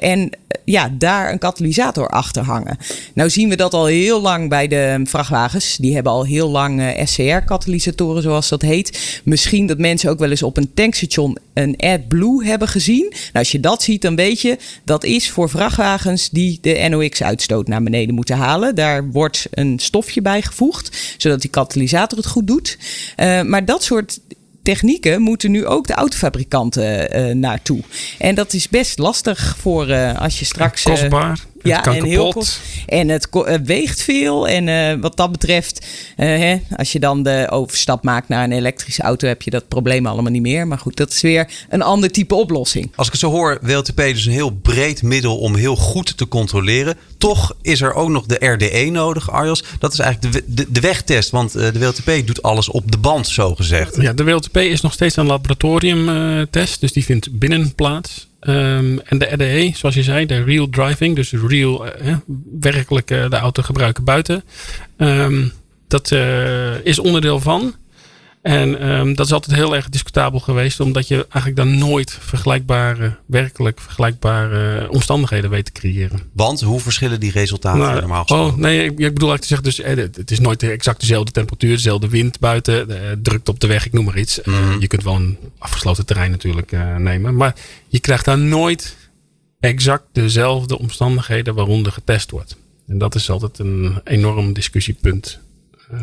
En 0.00 0.30
ja, 0.64 0.90
daar 0.98 1.32
een 1.32 1.38
katalysator 1.38 2.08
achter 2.08 2.42
hangen. 2.42 2.78
Nou 3.14 3.30
zien 3.30 3.45
we 3.48 3.56
dat 3.56 3.74
al 3.74 3.86
heel 3.86 4.20
lang 4.20 4.48
bij 4.48 4.68
de 4.68 5.00
vrachtwagens. 5.04 5.76
Die 5.76 5.94
hebben 5.94 6.12
al 6.12 6.24
heel 6.24 6.48
lang 6.48 6.80
eh, 6.80 7.06
SCR-katalysatoren, 7.06 8.22
zoals 8.22 8.48
dat 8.48 8.62
heet. 8.62 9.20
Misschien 9.24 9.66
dat 9.66 9.78
mensen 9.78 10.10
ook 10.10 10.18
wel 10.18 10.30
eens 10.30 10.42
op 10.42 10.56
een 10.56 10.74
tankstation 10.74 11.38
een 11.54 11.74
AdBlue 11.78 12.44
hebben 12.44 12.68
gezien. 12.68 13.06
Nou, 13.08 13.32
als 13.32 13.52
je 13.52 13.60
dat 13.60 13.82
ziet, 13.82 14.02
dan 14.02 14.16
weet 14.16 14.40
je 14.40 14.58
dat 14.84 15.04
is 15.04 15.30
voor 15.30 15.50
vrachtwagens 15.50 16.30
die 16.30 16.58
de 16.60 16.86
NOx-uitstoot 16.88 17.68
naar 17.68 17.82
beneden 17.82 18.14
moeten 18.14 18.36
halen. 18.36 18.74
Daar 18.74 19.10
wordt 19.10 19.46
een 19.50 19.78
stofje 19.78 20.22
bijgevoegd, 20.22 21.14
zodat 21.16 21.40
die 21.40 21.50
katalysator 21.50 22.18
het 22.18 22.26
goed 22.26 22.46
doet. 22.46 22.78
Eh, 23.16 23.42
maar 23.42 23.64
dat 23.64 23.82
soort 23.82 24.20
technieken 24.62 25.22
moeten 25.22 25.50
nu 25.50 25.66
ook 25.66 25.86
de 25.86 25.94
autofabrikanten 25.94 27.10
eh, 27.10 27.34
naartoe. 27.34 27.80
En 28.18 28.34
dat 28.34 28.52
is 28.52 28.68
best 28.68 28.98
lastig 28.98 29.56
voor 29.58 29.94
als 29.94 30.38
je 30.38 30.44
straks. 30.44 30.82
Kostbaar. 30.82 31.44
Ja, 31.66 31.84
en 31.84 32.04
heel 32.04 32.32
kost- 32.32 32.60
En 32.86 33.08
het 33.08 33.28
weegt 33.64 34.02
veel. 34.02 34.48
En 34.48 34.68
eh, 34.68 35.00
wat 35.00 35.16
dat 35.16 35.32
betreft, 35.32 35.86
eh, 36.16 36.26
hè, 36.26 36.56
als 36.76 36.92
je 36.92 36.98
dan 37.00 37.22
de 37.22 37.46
overstap 37.50 38.04
maakt 38.04 38.28
naar 38.28 38.44
een 38.44 38.52
elektrische 38.52 39.02
auto, 39.02 39.28
heb 39.28 39.42
je 39.42 39.50
dat 39.50 39.68
probleem 39.68 40.06
allemaal 40.06 40.32
niet 40.32 40.42
meer. 40.42 40.66
Maar 40.66 40.78
goed, 40.78 40.96
dat 40.96 41.10
is 41.10 41.20
weer 41.20 41.48
een 41.68 41.82
ander 41.82 42.10
type 42.10 42.34
oplossing. 42.34 42.92
Als 42.96 43.06
ik 43.06 43.12
het 43.12 43.20
zo 43.22 43.30
hoor, 43.30 43.58
WLTP 43.62 43.96
dus 43.96 44.26
een 44.26 44.32
heel 44.32 44.50
breed 44.50 45.02
middel 45.02 45.38
om 45.38 45.54
heel 45.56 45.76
goed 45.76 46.16
te 46.16 46.28
controleren. 46.28 46.96
Toch 47.18 47.54
is 47.62 47.80
er 47.80 47.94
ook 47.94 48.08
nog 48.08 48.26
de 48.26 48.46
RDE 48.46 48.90
nodig, 48.90 49.30
Arjos. 49.30 49.64
Dat 49.78 49.92
is 49.92 49.98
eigenlijk 49.98 50.46
de, 50.46 50.66
de, 50.72 50.80
wegtest, 50.80 51.30
want 51.30 51.54
eh, 51.54 51.72
de 51.72 51.78
WLTP 51.78 52.26
doet 52.26 52.42
alles 52.42 52.68
op 52.68 52.92
de 52.92 52.98
band, 52.98 53.28
zo 53.28 53.54
gezegd. 53.54 53.96
Ja, 54.00 54.12
de 54.12 54.24
WLTP 54.24 54.56
is 54.56 54.80
nog 54.80 54.92
steeds 54.92 55.16
een 55.16 55.26
laboratoriumtest, 55.26 56.80
dus 56.80 56.92
die 56.92 57.04
vindt 57.04 57.38
binnen 57.38 57.74
plaats. 57.74 58.28
Ehm, 58.40 58.98
en 59.04 59.18
de 59.18 59.26
RDE, 59.32 59.72
zoals 59.74 59.94
je 59.94 60.02
zei, 60.02 60.26
de 60.26 60.42
real 60.42 60.68
driving, 60.68 61.16
dus 61.16 61.32
real, 61.32 61.86
eh, 61.86 62.10
eh, 62.10 62.16
werkelijk 62.60 63.10
eh, 63.10 63.30
de 63.30 63.36
auto 63.36 63.62
gebruiken 63.62 64.04
buiten. 64.04 64.44
Ehm, 64.96 65.44
dat 65.88 66.12
eh, 66.12 66.84
is 66.84 66.98
onderdeel 66.98 67.40
van. 67.40 67.74
En 68.46 68.80
ehm, 68.80 69.14
dat 69.14 69.26
is 69.26 69.32
altijd 69.32 69.56
heel 69.56 69.74
erg 69.74 69.88
discutabel 69.88 70.38
geweest, 70.40 70.80
omdat 70.80 71.08
je 71.08 71.14
eigenlijk 71.14 71.56
dan 71.56 71.78
nooit 71.78 72.18
vergelijkbare, 72.20 73.16
werkelijk 73.26 73.80
vergelijkbare 73.80 74.90
omstandigheden 74.90 75.50
weet 75.50 75.64
te 75.64 75.72
creëren. 75.72 76.20
Want 76.32 76.60
hoe 76.60 76.80
verschillen 76.80 77.20
die 77.20 77.30
resultaten 77.30 77.80
Nou, 77.80 78.00
normaal 78.00 78.20
gesproken? 78.22 78.54
Oh, 78.54 78.60
nee, 78.60 78.84
ik, 78.84 78.90
ik 78.90 78.96
bedoel 78.96 79.30
eigenlijk 79.30 79.40
te 79.40 79.46
zeggen, 79.46 79.64
dus, 79.66 79.80
eh, 79.80 79.96
het- 80.16 80.30
is 80.30 80.40
nooit 80.40 80.62
exact 80.62 81.00
dezelfde 81.00 81.32
temperatuur, 81.32 81.74
dezelfde 81.74 82.08
wind 82.08 82.38
buiten, 82.38 82.90
eh, 82.90 83.10
drukte 83.22 83.50
op 83.50 83.60
de 83.60 83.66
weg, 83.66 83.86
ik 83.86 83.92
noem 83.92 84.04
maar 84.04 84.18
iets. 84.18 84.40
Eh, 84.42 84.54
Mhm. 84.60 84.80
je 84.80 84.86
kunt 84.86 85.02
wel 85.02 85.14
een 85.14 85.38
afgesloten 85.58 86.06
terrein 86.06 86.30
natuurlijk 86.30 86.70
nemen, 86.98 87.36
maar 87.36 87.54
je 87.88 88.00
krijgt 88.00 88.24
daar 88.24 88.38
nooit 88.38 88.96
exact 89.60 90.04
dezelfde 90.12 90.78
omstandigheden 90.78 91.54
waaronder 91.54 91.92
getest 91.92 92.30
wordt. 92.30 92.56
En 92.88 92.98
dat 92.98 93.14
is 93.14 93.30
altijd 93.30 93.58
een 93.58 94.00
enorm 94.04 94.52
discussiepunt. 94.52 95.38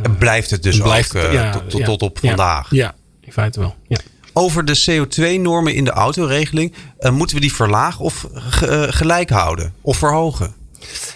En 0.03 0.17
blijft 0.17 0.49
het 0.49 0.63
dus 0.63 0.77
Blijft 0.77 1.15
ook 1.15 1.23
eh, 1.23 1.33
ja, 1.33 1.51
tot, 1.51 1.69
tot, 1.69 1.79
ja, 1.79 1.85
tot 1.85 2.01
op 2.01 2.19
ja, 2.21 2.27
vandaag? 2.27 2.71
Ja, 2.71 2.95
in 3.21 3.31
feite 3.31 3.59
wel. 3.59 3.75
Ja. 3.87 3.97
over 4.33 4.65
de 4.65 4.79
CO2-normen 4.89 5.75
in 5.75 5.83
de 5.83 5.91
autoregeling. 5.91 6.73
Uh, 6.99 7.11
moeten 7.11 7.35
we 7.35 7.41
die 7.41 7.53
verlagen 7.53 8.05
of 8.05 8.27
uh, 8.63 8.83
gelijk 8.87 9.29
houden 9.29 9.73
of 9.81 9.97
verhogen? 9.97 10.53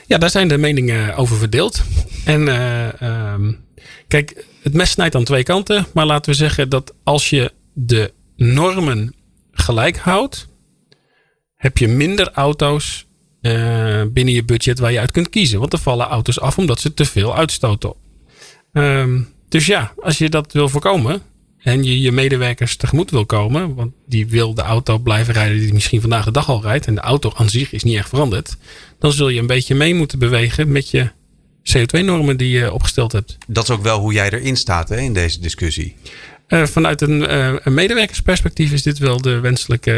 Ja, 0.06 0.18
daar 0.18 0.30
zijn 0.30 0.48
de 0.48 0.58
meningen 0.58 1.16
over 1.16 1.38
verdeeld. 1.38 1.84
En 2.26 2.42
uh, 2.48 3.34
um, 3.34 3.60
kijk, 4.08 4.46
het 4.64 4.74
mes 4.74 4.90
snijdt 4.90 5.16
aan 5.16 5.24
twee 5.24 5.44
kanten. 5.44 5.86
Maar 5.94 6.06
laten 6.06 6.32
we 6.32 6.38
zeggen 6.38 6.70
dat 6.70 6.94
als 7.04 7.30
je 7.30 7.52
de 7.74 8.14
normen 8.36 9.16
gelijk 9.52 9.98
houdt, 9.98 10.48
heb 11.56 11.78
je 11.78 11.88
minder 11.88 12.32
auto's 12.32 13.06
uh, 13.42 14.02
binnen 14.08 14.34
je 14.34 14.44
budget 14.44 14.80
waar 14.80 14.92
je 14.92 15.00
uit 15.00 15.12
kunt 15.12 15.30
kiezen. 15.30 15.60
Want 15.60 15.74
er 15.74 15.80
vallen 15.80 16.08
auto's 16.08 16.40
af 16.40 16.58
omdat 16.58 16.80
ze 16.80 16.94
te 16.94 17.06
veel 17.06 17.36
uitstoten. 17.36 17.94
Um, 18.78 19.28
dus 19.50 19.66
ja, 19.66 19.94
als 20.00 20.18
je 20.18 20.30
dat 20.30 20.54
wil 20.54 20.70
voorkomen 20.70 21.22
en 21.58 21.84
je 21.84 22.02
je 22.02 22.12
medewerkers 22.12 22.76
tegemoet 22.76 23.12
wil 23.12 23.26
komen, 23.26 23.76
want 23.76 23.92
die 24.06 24.28
wil 24.28 24.54
de 24.54 24.62
auto 24.62 24.98
blijven 24.98 25.34
rijden 25.34 25.60
die 25.60 25.74
misschien 25.74 26.02
vandaag 26.02 26.26
de 26.26 26.32
dag 26.32 26.50
al 26.50 26.62
rijdt 26.62 26.88
en 26.88 26.96
de 26.96 27.02
auto 27.02 27.32
aan 27.36 27.50
zich 27.50 27.72
is 27.72 27.84
niet 27.84 27.98
echt 27.98 28.10
veranderd, 28.10 28.58
dan 29.00 29.12
zul 29.12 29.30
je 29.30 29.40
een 29.40 29.48
beetje 29.48 29.76
mee 29.76 29.94
moeten 29.94 30.20
bewegen 30.20 30.72
met 30.72 30.90
je 30.90 31.10
CO2-normen 31.78 32.38
die 32.38 32.50
je 32.50 32.74
opgesteld 32.74 33.12
hebt. 33.12 33.38
Dat 33.48 33.64
is 33.64 33.70
ook 33.70 33.84
wel 33.84 34.00
hoe 34.00 34.14
jij 34.14 34.30
erin 34.30 34.56
staat 34.56 34.90
hè, 34.90 34.98
in 35.00 35.14
deze 35.14 35.40
discussie. 35.40 35.96
Uh, 36.48 36.66
vanuit 36.66 37.02
een, 37.02 37.22
uh, 37.22 37.56
een, 37.64 37.74
medewerkersperspectief 37.74 38.72
is 38.72 38.84
dit 38.84 38.98
wel 38.98 39.22
de 39.22 39.40
wenselijke 39.40 39.92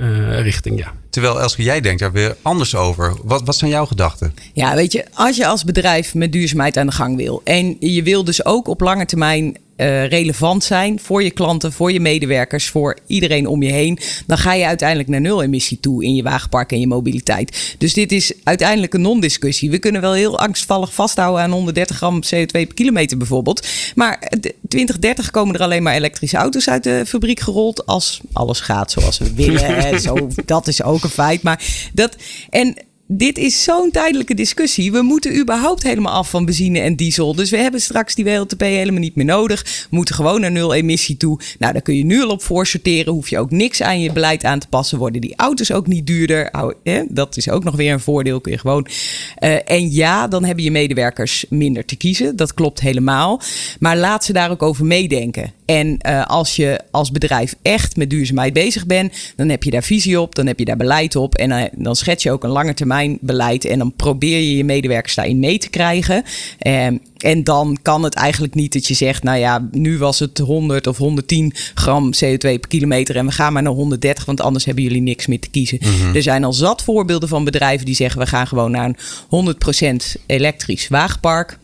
uh, 0.00 0.40
richting, 0.40 0.78
ja. 0.78 0.94
Terwijl 1.14 1.40
Elske, 1.40 1.62
jij 1.62 1.80
denkt 1.80 2.00
daar 2.00 2.12
weer 2.12 2.36
anders 2.42 2.74
over. 2.74 3.16
Wat, 3.22 3.42
wat 3.44 3.56
zijn 3.56 3.70
jouw 3.70 3.86
gedachten? 3.86 4.34
Ja, 4.52 4.74
weet 4.74 4.92
je, 4.92 5.04
als 5.12 5.36
je 5.36 5.46
als 5.46 5.64
bedrijf 5.64 6.14
met 6.14 6.32
duurzaamheid 6.32 6.76
aan 6.76 6.86
de 6.86 6.92
gang 6.92 7.16
wil... 7.16 7.40
en 7.44 7.76
je 7.80 8.02
wil 8.02 8.24
dus 8.24 8.44
ook 8.44 8.68
op 8.68 8.80
lange 8.80 9.06
termijn 9.06 9.56
uh, 9.76 10.06
relevant 10.06 10.64
zijn 10.64 11.00
voor 11.00 11.22
je 11.22 11.30
klanten, 11.30 11.72
voor 11.72 11.92
je 11.92 12.00
medewerkers, 12.00 12.68
voor 12.68 12.98
iedereen 13.06 13.46
om 13.46 13.62
je 13.62 13.72
heen, 13.72 13.98
dan 14.26 14.38
ga 14.38 14.52
je 14.52 14.66
uiteindelijk 14.66 15.08
naar 15.08 15.20
nul 15.20 15.42
emissie 15.42 15.80
toe 15.80 16.04
in 16.04 16.14
je 16.14 16.22
wagenpark 16.22 16.72
en 16.72 16.80
je 16.80 16.86
mobiliteit. 16.86 17.74
Dus 17.78 17.92
dit 17.92 18.12
is 18.12 18.32
uiteindelijk 18.44 18.94
een 18.94 19.00
non-discussie. 19.00 19.70
We 19.70 19.78
kunnen 19.78 20.00
wel 20.00 20.12
heel 20.12 20.38
angstvallig 20.38 20.94
vasthouden 20.94 21.42
aan 21.42 21.50
130 21.50 21.96
gram 21.96 22.20
CO2 22.24 22.46
per 22.46 22.74
kilometer 22.74 23.16
bijvoorbeeld. 23.16 23.66
Maar 23.94 24.18
2030 24.68 25.30
komen 25.30 25.54
er 25.54 25.62
alleen 25.62 25.82
maar 25.82 25.94
elektrische 25.94 26.36
auto's 26.36 26.68
uit 26.68 26.84
de 26.84 27.02
fabriek 27.06 27.40
gerold 27.40 27.86
als 27.86 28.20
alles 28.32 28.60
gaat 28.60 28.90
zoals 28.90 29.18
we 29.18 29.34
willen. 29.34 30.00
Zo, 30.00 30.28
dat 30.44 30.68
is 30.68 30.82
ook 30.82 31.03
een 31.04 31.10
feit. 31.10 31.42
Maar 31.42 31.64
dat 31.92 32.16
en 32.50 32.76
dit 33.06 33.38
is 33.38 33.62
zo'n 33.62 33.90
tijdelijke 33.90 34.34
discussie. 34.34 34.92
We 34.92 35.02
moeten 35.02 35.38
überhaupt 35.38 35.82
helemaal 35.82 36.12
af 36.12 36.30
van 36.30 36.44
benzine 36.44 36.80
en 36.80 36.96
diesel. 36.96 37.34
Dus 37.34 37.50
we 37.50 37.56
hebben 37.56 37.80
straks 37.80 38.14
die 38.14 38.24
WLTP 38.24 38.60
helemaal 38.60 39.00
niet 39.00 39.14
meer 39.14 39.24
nodig. 39.24 39.86
We 39.90 39.96
moeten 39.96 40.14
gewoon 40.14 40.40
naar 40.40 40.50
nul 40.50 40.74
emissie 40.74 41.16
toe. 41.16 41.40
Nou, 41.58 41.72
daar 41.72 41.82
kun 41.82 41.96
je 41.96 42.04
nu 42.04 42.22
al 42.22 42.28
op 42.28 42.42
voor 42.42 42.66
sorteren. 42.66 43.12
Hoef 43.12 43.28
je 43.28 43.38
ook 43.38 43.50
niks 43.50 43.82
aan 43.82 44.00
je 44.00 44.12
beleid 44.12 44.44
aan 44.44 44.58
te 44.58 44.68
passen. 44.68 44.98
Worden 44.98 45.20
die 45.20 45.36
auto's 45.36 45.72
ook 45.72 45.86
niet 45.86 46.06
duurder. 46.06 46.50
Dat 47.08 47.36
is 47.36 47.48
ook 47.48 47.64
nog 47.64 47.76
weer 47.76 47.92
een 47.92 48.00
voordeel. 48.00 48.40
Kun 48.40 48.52
je 48.52 48.58
gewoon. 48.58 48.86
Uh, 49.40 49.70
en 49.70 49.92
ja, 49.92 50.28
dan 50.28 50.44
hebben 50.44 50.64
je 50.64 50.70
medewerkers 50.70 51.44
minder 51.48 51.84
te 51.84 51.96
kiezen. 51.96 52.36
Dat 52.36 52.54
klopt 52.54 52.80
helemaal. 52.80 53.40
Maar 53.78 53.96
laat 53.96 54.24
ze 54.24 54.32
daar 54.32 54.50
ook 54.50 54.62
over 54.62 54.84
meedenken. 54.84 55.52
En 55.64 55.98
uh, 56.06 56.26
als 56.26 56.56
je 56.56 56.80
als 56.90 57.10
bedrijf 57.10 57.54
echt 57.62 57.96
met 57.96 58.10
duurzaamheid 58.10 58.52
bezig 58.52 58.86
bent, 58.86 59.14
dan 59.36 59.48
heb 59.48 59.62
je 59.62 59.70
daar 59.70 59.82
visie 59.82 60.20
op, 60.20 60.34
dan 60.34 60.46
heb 60.46 60.58
je 60.58 60.64
daar 60.64 60.76
beleid 60.76 61.16
op. 61.16 61.34
En 61.34 61.50
uh, 61.50 61.62
dan 61.72 61.96
schets 61.96 62.22
je 62.22 62.30
ook 62.30 62.44
een 62.44 62.50
lange 62.50 62.74
termijn 62.74 63.18
beleid. 63.20 63.64
En 63.64 63.78
dan 63.78 63.92
probeer 63.96 64.38
je 64.38 64.56
je 64.56 64.64
medewerkers 64.64 65.14
daarin 65.14 65.38
mee 65.38 65.58
te 65.58 65.68
krijgen. 65.68 66.24
Um, 66.66 67.00
en 67.18 67.44
dan 67.44 67.78
kan 67.82 68.02
het 68.02 68.14
eigenlijk 68.14 68.54
niet 68.54 68.72
dat 68.72 68.86
je 68.86 68.94
zegt, 68.94 69.22
nou 69.22 69.38
ja, 69.38 69.68
nu 69.70 69.98
was 69.98 70.18
het 70.18 70.38
100 70.38 70.86
of 70.86 70.96
110 70.96 71.52
gram 71.74 72.10
CO2 72.14 72.38
per 72.38 72.68
kilometer 72.68 73.16
en 73.16 73.26
we 73.26 73.32
gaan 73.32 73.52
maar 73.52 73.62
naar 73.62 73.72
130, 73.72 74.24
want 74.24 74.40
anders 74.40 74.64
hebben 74.64 74.84
jullie 74.84 75.02
niks 75.02 75.26
meer 75.26 75.40
te 75.40 75.50
kiezen. 75.50 75.78
Er 76.14 76.22
zijn 76.22 76.44
al 76.44 76.52
zat 76.52 76.82
voorbeelden 76.82 77.28
van 77.28 77.44
bedrijven 77.44 77.86
die 77.86 77.94
zeggen, 77.94 78.20
we 78.20 78.26
gaan 78.26 78.46
gewoon 78.46 78.70
naar 78.70 78.94
een 79.30 79.56
100% 80.16 80.20
elektrisch 80.26 80.88
wagenpark. 80.88 81.58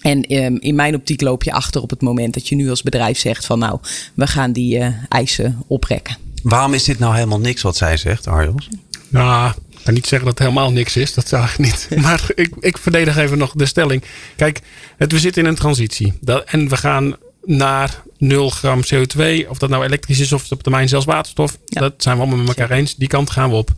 En 0.00 0.36
um, 0.36 0.58
in 0.60 0.74
mijn 0.74 0.94
optiek 0.94 1.20
loop 1.20 1.42
je 1.42 1.52
achter 1.52 1.82
op 1.82 1.90
het 1.90 2.00
moment 2.00 2.34
dat 2.34 2.48
je 2.48 2.54
nu 2.54 2.70
als 2.70 2.82
bedrijf 2.82 3.18
zegt 3.18 3.46
van 3.46 3.58
nou, 3.58 3.78
we 4.14 4.26
gaan 4.26 4.52
die 4.52 4.78
uh, 4.78 4.88
eisen 5.08 5.62
oprekken. 5.66 6.16
Waarom 6.42 6.74
is 6.74 6.84
dit 6.84 6.98
nou 6.98 7.14
helemaal 7.14 7.40
niks 7.40 7.62
wat 7.62 7.76
zij 7.76 7.96
zegt, 7.96 8.26
Arjos? 8.26 8.68
Nou, 9.08 9.52
ik 9.70 9.78
kan 9.84 9.94
niet 9.94 10.06
zeggen 10.06 10.28
dat 10.28 10.38
het 10.38 10.48
helemaal 10.48 10.72
niks 10.72 10.96
is. 10.96 11.14
Dat 11.14 11.28
zou 11.28 11.44
ik 11.44 11.58
niet. 11.58 11.88
Maar 12.02 12.24
ik, 12.34 12.54
ik 12.60 12.78
verdedig 12.78 13.16
even 13.16 13.38
nog 13.38 13.52
de 13.52 13.66
stelling. 13.66 14.02
Kijk, 14.36 14.60
het, 14.96 15.12
we 15.12 15.18
zitten 15.18 15.42
in 15.42 15.48
een 15.48 15.54
transitie. 15.54 16.12
Dat, 16.20 16.44
en 16.44 16.68
we 16.68 16.76
gaan 16.76 17.16
naar 17.44 18.02
0 18.18 18.50
gram 18.50 18.80
CO2. 18.94 19.48
Of 19.48 19.58
dat 19.58 19.70
nou 19.70 19.84
elektrisch 19.84 20.20
is 20.20 20.32
of 20.32 20.50
op 20.50 20.62
termijn 20.62 20.88
zelfs 20.88 21.06
waterstof. 21.06 21.58
Dat 21.64 21.94
zijn 21.96 22.16
we 22.16 22.22
allemaal 22.22 22.44
met 22.44 22.58
elkaar 22.58 22.76
eens. 22.76 22.96
Die 22.96 23.08
kant 23.08 23.30
gaan 23.30 23.50
we 23.50 23.56
op. 23.56 23.70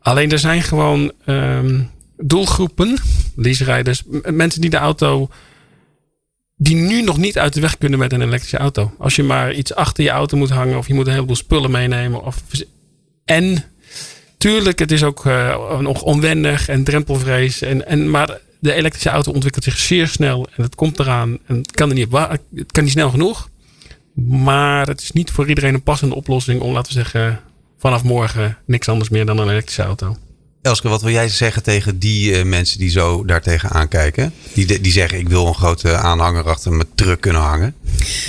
Alleen 0.00 0.30
er 0.30 0.38
zijn 0.38 0.62
gewoon 0.62 1.12
um, 1.26 1.90
doelgroepen, 2.16 2.98
leaserijders, 3.36 4.02
mensen 4.24 4.60
die 4.60 4.70
de 4.70 4.76
auto 4.76 5.28
die 6.56 6.76
nu 6.76 7.02
nog 7.02 7.16
niet 7.16 7.38
uit 7.38 7.54
de 7.54 7.60
weg 7.60 7.78
kunnen 7.78 7.98
met 7.98 8.12
een 8.12 8.22
elektrische 8.22 8.56
auto. 8.56 8.92
Als 8.98 9.16
je 9.16 9.22
maar 9.22 9.52
iets 9.52 9.74
achter 9.74 10.04
je 10.04 10.10
auto 10.10 10.36
moet 10.36 10.50
hangen 10.50 10.78
of 10.78 10.86
je 10.86 10.94
moet 10.94 11.06
een 11.06 11.12
heleboel 11.12 11.36
spullen 11.36 11.70
meenemen. 11.70 12.24
Of, 12.24 12.42
en 13.24 13.64
tuurlijk, 14.38 14.78
het 14.78 14.92
is 14.92 15.02
ook 15.02 15.24
uh, 15.24 15.78
nog 15.80 16.02
onwennig 16.02 16.68
en 16.68 16.84
drempelvrees. 16.84 17.62
En, 17.62 17.86
en, 17.86 18.10
maar 18.10 18.38
de 18.58 18.72
elektrische 18.72 19.10
auto 19.10 19.32
ontwikkelt 19.32 19.64
zich 19.64 19.78
zeer 19.78 20.08
snel 20.08 20.46
en 20.56 20.62
het 20.62 20.74
komt 20.74 20.98
eraan. 20.98 21.38
En 21.46 21.56
het 21.56 21.72
kan, 21.72 21.88
er 21.88 21.94
niet, 21.94 22.08
kan 22.70 22.82
niet 22.82 22.92
snel 22.92 23.10
genoeg. 23.10 23.48
Maar 24.14 24.86
het 24.86 25.00
is 25.00 25.12
niet 25.12 25.30
voor 25.30 25.48
iedereen 25.48 25.74
een 25.74 25.82
passende 25.82 26.14
oplossing 26.14 26.60
om, 26.60 26.72
laten 26.72 26.92
zeggen, 26.92 27.40
vanaf 27.78 28.02
morgen 28.02 28.58
niks 28.66 28.88
anders 28.88 29.08
meer 29.08 29.26
dan 29.26 29.38
een 29.38 29.48
elektrische 29.48 29.82
auto. 29.82 30.16
Elske, 30.66 30.88
wat 30.88 31.02
wil 31.02 31.12
jij 31.12 31.28
zeggen 31.28 31.62
tegen 31.62 31.98
die 31.98 32.30
uh, 32.30 32.44
mensen 32.44 32.78
die 32.78 32.90
zo 32.90 33.24
daartegen 33.24 33.70
aankijken? 33.70 34.32
Die, 34.52 34.80
die 34.80 34.92
zeggen, 34.92 35.18
ik 35.18 35.28
wil 35.28 35.46
een 35.46 35.54
grote 35.54 35.96
aanhanger 35.96 36.48
achter 36.48 36.72
mijn 36.72 36.88
truck 36.94 37.20
kunnen 37.20 37.42
hangen. 37.42 37.74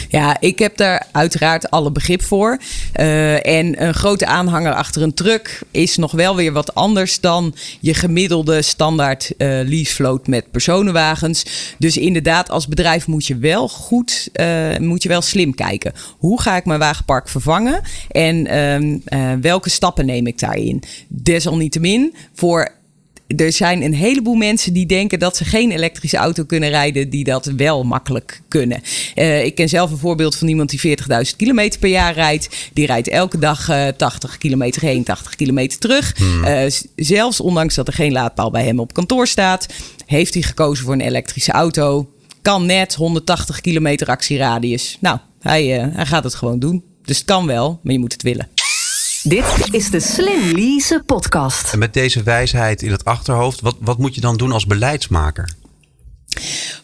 Ja, 0.09 0.37
ik 0.39 0.59
heb 0.59 0.77
daar 0.77 1.07
uiteraard 1.11 1.69
alle 1.69 1.91
begrip 1.91 2.23
voor. 2.23 2.57
Uh, 2.99 3.47
en 3.47 3.83
een 3.83 3.93
grote 3.93 4.25
aanhanger 4.25 4.73
achter 4.73 5.01
een 5.01 5.13
truck 5.13 5.61
is 5.71 5.97
nog 5.97 6.11
wel 6.11 6.35
weer 6.35 6.51
wat 6.51 6.75
anders 6.75 7.19
dan 7.19 7.55
je 7.79 7.93
gemiddelde 7.93 8.61
standaard 8.61 9.31
uh, 9.37 9.85
met 10.25 10.51
personenwagens. 10.51 11.45
Dus 11.77 11.97
inderdaad, 11.97 12.49
als 12.49 12.67
bedrijf 12.67 13.07
moet 13.07 13.25
je 13.25 13.37
wel 13.37 13.67
goed, 13.67 14.29
moet 14.79 15.03
je 15.03 15.09
wel 15.09 15.21
slim 15.21 15.55
kijken. 15.55 15.93
Hoe 16.17 16.41
ga 16.41 16.55
ik 16.55 16.65
mijn 16.65 16.79
wagenpark 16.79 17.29
vervangen? 17.29 17.81
En 18.11 18.47
ehm, 18.47 19.41
welke 19.41 19.69
stappen 19.69 20.05
neem 20.05 20.27
ik 20.27 20.39
daarin? 20.39 20.83
Desalniettemin 21.07 22.15
voor 22.33 22.71
er 23.35 23.51
zijn 23.51 23.81
een 23.81 23.93
heleboel 23.93 24.35
mensen 24.35 24.73
die 24.73 24.85
denken 24.85 25.19
dat 25.19 25.37
ze 25.37 25.45
geen 25.45 25.71
elektrische 25.71 26.17
auto 26.17 26.43
kunnen 26.43 26.69
rijden, 26.69 27.09
die 27.09 27.23
dat 27.23 27.45
wel 27.45 27.83
makkelijk 27.83 28.41
kunnen. 28.47 28.81
Uh, 29.15 29.45
ik 29.45 29.55
ken 29.55 29.69
zelf 29.69 29.91
een 29.91 29.97
voorbeeld 29.97 30.35
van 30.35 30.47
iemand 30.47 30.69
die 30.69 30.97
40.000 30.97 31.35
kilometer 31.37 31.79
per 31.79 31.89
jaar 31.89 32.13
rijdt. 32.13 32.69
Die 32.73 32.85
rijdt 32.85 33.07
elke 33.07 33.39
dag 33.39 33.69
uh, 33.69 33.87
80 33.87 34.37
kilometer 34.37 34.81
heen, 34.81 35.03
80 35.03 35.35
kilometer 35.35 35.79
terug. 35.79 36.17
Hmm. 36.17 36.43
Uh, 36.43 36.65
zelfs 36.95 37.41
ondanks 37.41 37.75
dat 37.75 37.87
er 37.87 37.93
geen 37.93 38.11
laadpaal 38.11 38.51
bij 38.51 38.65
hem 38.65 38.79
op 38.79 38.93
kantoor 38.93 39.27
staat, 39.27 39.67
heeft 40.05 40.33
hij 40.33 40.43
gekozen 40.43 40.85
voor 40.85 40.93
een 40.93 41.01
elektrische 41.01 41.51
auto. 41.51 42.09
Kan 42.41 42.65
net 42.65 42.95
180 42.95 43.61
kilometer 43.61 44.07
actieradius. 44.07 44.97
Nou, 44.99 45.17
hij, 45.39 45.79
eh, 45.79 45.87
hij 45.91 46.05
gaat 46.05 46.23
het 46.23 46.35
gewoon 46.35 46.59
doen. 46.59 46.83
Dus 47.05 47.17
het 47.17 47.25
kan 47.25 47.45
wel, 47.45 47.79
maar 47.83 47.93
je 47.93 47.99
moet 47.99 48.13
het 48.13 48.21
willen. 48.21 48.47
Dit 49.27 49.73
is 49.73 49.89
de 49.89 49.99
Slim 49.99 50.51
Lease 50.51 51.03
podcast. 51.05 51.73
En 51.73 51.79
met 51.79 51.93
deze 51.93 52.23
wijsheid 52.23 52.81
in 52.81 52.91
het 52.91 53.05
achterhoofd, 53.05 53.61
wat, 53.61 53.75
wat 53.79 53.97
moet 53.97 54.15
je 54.15 54.21
dan 54.21 54.37
doen 54.37 54.51
als 54.51 54.65
beleidsmaker? 54.65 55.49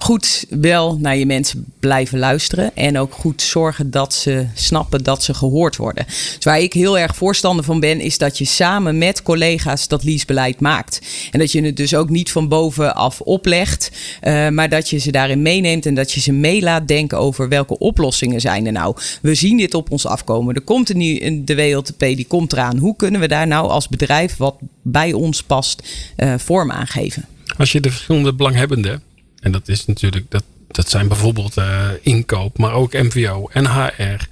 Goed 0.03 0.45
wel 0.49 0.97
naar 0.97 1.17
je 1.17 1.25
mensen 1.25 1.65
blijven 1.79 2.19
luisteren. 2.19 2.75
En 2.75 2.97
ook 2.97 3.13
goed 3.13 3.41
zorgen 3.41 3.91
dat 3.91 4.13
ze 4.13 4.47
snappen 4.53 5.03
dat 5.03 5.23
ze 5.23 5.33
gehoord 5.33 5.75
worden. 5.75 6.05
Dus 6.05 6.43
waar 6.43 6.59
ik 6.59 6.73
heel 6.73 6.99
erg 6.99 7.15
voorstander 7.15 7.65
van 7.65 7.79
ben, 7.79 7.99
is 7.99 8.17
dat 8.17 8.37
je 8.37 8.45
samen 8.45 8.97
met 8.97 9.21
collega's 9.21 9.87
dat 9.87 10.03
leasebeleid 10.03 10.59
maakt. 10.59 11.01
En 11.31 11.39
dat 11.39 11.51
je 11.51 11.61
het 11.61 11.77
dus 11.77 11.95
ook 11.95 12.09
niet 12.09 12.31
van 12.31 12.47
bovenaf 12.47 13.21
oplegt. 13.21 13.91
Uh, 14.23 14.49
maar 14.49 14.69
dat 14.69 14.89
je 14.89 14.97
ze 14.97 15.11
daarin 15.11 15.41
meeneemt 15.41 15.85
en 15.85 15.93
dat 15.93 16.11
je 16.11 16.19
ze 16.19 16.31
mee 16.31 16.61
laat 16.61 16.87
denken 16.87 17.17
over 17.17 17.49
welke 17.49 17.77
oplossingen 17.77 18.41
zijn 18.41 18.65
er 18.65 18.71
nou. 18.71 18.95
We 19.21 19.35
zien 19.35 19.57
dit 19.57 19.73
op 19.73 19.91
ons 19.91 20.05
afkomen. 20.05 20.55
Er 20.55 20.61
komt 20.61 20.89
een 20.89 20.97
nieuw, 20.97 21.43
de 21.43 21.55
WLTP, 21.55 21.99
die 21.99 22.27
komt 22.27 22.53
eraan. 22.53 22.77
Hoe 22.77 22.95
kunnen 22.95 23.19
we 23.19 23.27
daar 23.27 23.47
nou 23.47 23.69
als 23.69 23.87
bedrijf 23.87 24.37
wat 24.37 24.55
bij 24.81 25.13
ons 25.13 25.43
past 25.43 25.83
uh, 26.17 26.33
vorm 26.37 26.71
aan 26.71 26.87
geven? 26.87 27.25
Als 27.57 27.71
je 27.71 27.79
de 27.79 27.91
verschillende 27.91 28.33
belanghebbenden 28.33 29.01
en 29.43 29.51
dat 29.51 29.67
is 29.67 29.85
natuurlijk, 29.85 30.25
dat, 30.29 30.43
dat 30.67 30.89
zijn 30.89 31.07
bijvoorbeeld 31.07 31.57
uh, 31.57 31.87
inkoop, 32.01 32.57
maar 32.57 32.73
ook 32.73 32.93
MVO 32.93 33.49
en 33.51 33.65
HR. 33.65 34.27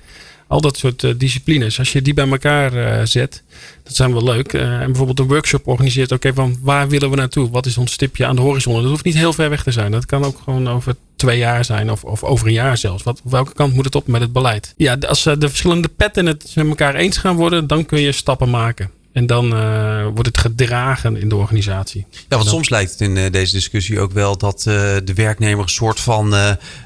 Al 0.48 0.62
dat 0.62 0.78
soort 0.78 1.04
uh, 1.04 1.14
disciplines. 1.18 1.80
Als 1.80 1.92
je 1.92 2.02
die 2.02 2.14
bij 2.14 2.30
elkaar 2.30 2.74
uh, 2.74 3.06
zet, 3.06 3.44
dat 3.84 3.96
zijn 3.96 4.14
wel 4.14 4.24
leuk. 4.24 4.54
en 4.54 4.86
bijvoorbeeld 4.86 5.20
een 5.20 5.28
workshop 5.28 5.68
organiseert. 5.68 6.12
Oké, 6.12 6.34
van 6.34 6.58
waar 6.62 6.90
willen 6.90 7.10
we 7.10 7.16
naartoe? 7.16 7.50
Wat 7.50 7.66
is 7.66 7.78
ons 7.78 7.92
stipje 7.92 8.26
aan 8.26 8.36
de 8.36 8.42
horizon? 8.42 8.82
Dat 8.82 8.90
hoeft 8.92 9.04
niet 9.04 9.16
heel 9.16 9.34
ver 9.34 9.50
weg 9.50 9.64
te 9.64 9.72
zijn. 9.72 9.92
Dat 9.92 10.06
kan 10.06 10.24
ook 10.24 10.42
gewoon 10.44 10.70
over 10.70 10.96
twee 11.16 11.38
jaar 11.38 11.66
zijn 11.66 11.92
of, 11.92 12.04
of 12.04 12.24
over 12.24 12.48
een 12.48 12.54
jaar 12.54 12.78
zelfs. 12.78 13.04
Wat, 13.04 13.22
welke 13.24 13.54
kant 13.54 13.74
moet 13.74 13.86
het 13.86 13.96
op 13.96 14.08
met 14.08 14.22
het 14.22 14.34
beleid? 14.34 14.74
Ja, 14.78 14.98
als 15.08 15.24
de 15.24 15.50
verschillende 15.50 15.88
petten 15.88 16.26
het 16.26 16.52
met 16.56 16.68
elkaar 16.68 16.96
eens 16.96 17.18
gaan 17.18 17.36
worden, 17.36 17.68
dan 17.68 17.86
kun 17.86 18.00
je 18.00 18.12
stappen 18.12 18.50
maken. 18.50 18.92
En 19.14 19.26
dan 19.26 19.54
uh, 19.54 20.04
wordt 20.04 20.26
het 20.26 20.38
gedragen 20.38 21.18
in 21.18 21.30
de 21.30 21.36
organisatie. 21.36 22.06
Ja, 22.12 22.38
want 22.38 22.50
soms 22.50 22.70
lijkt 22.70 22.92
het 22.92 23.02
in 23.02 23.16
uh, 23.16 23.32
deze 23.32 23.54
discussie 23.54 24.00
ook 24.00 24.12
wel 24.12 24.38
dat 24.38 24.66
uh, 24.68 24.74
de 25.04 25.14
werknemer 25.16 25.64
een 25.64 25.70
soort 25.70 26.00
van 26.00 26.36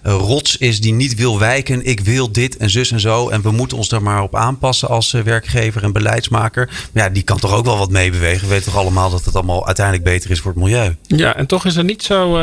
rots 0.03 0.57
is 0.57 0.81
die 0.81 0.93
niet 0.93 1.15
wil 1.15 1.39
wijken. 1.39 1.85
Ik 1.85 1.99
wil 1.99 2.31
dit 2.31 2.57
en 2.57 2.69
zus 2.69 2.91
en 2.91 2.99
zo. 2.99 3.29
En 3.29 3.41
we 3.41 3.51
moeten 3.51 3.77
ons 3.77 3.89
daar 3.89 4.01
maar 4.01 4.21
op 4.21 4.35
aanpassen 4.35 4.87
als 4.87 5.11
werkgever 5.11 5.83
en 5.83 5.91
beleidsmaker. 5.91 6.69
Maar 6.91 7.03
ja, 7.03 7.09
die 7.09 7.23
kan 7.23 7.39
toch 7.39 7.53
ook 7.53 7.65
wel 7.65 7.77
wat 7.77 7.89
meebewegen. 7.89 8.47
We 8.47 8.53
weten 8.53 8.71
toch 8.71 8.81
allemaal 8.81 9.09
dat 9.09 9.25
het 9.25 9.35
allemaal 9.35 9.65
uiteindelijk 9.65 10.05
beter 10.05 10.31
is 10.31 10.39
voor 10.39 10.51
het 10.51 10.61
milieu. 10.61 10.95
Ja, 11.07 11.35
en 11.35 11.45
toch 11.45 11.65
is 11.65 11.75
er 11.75 11.83
niet 11.83 12.03
zo, 12.03 12.39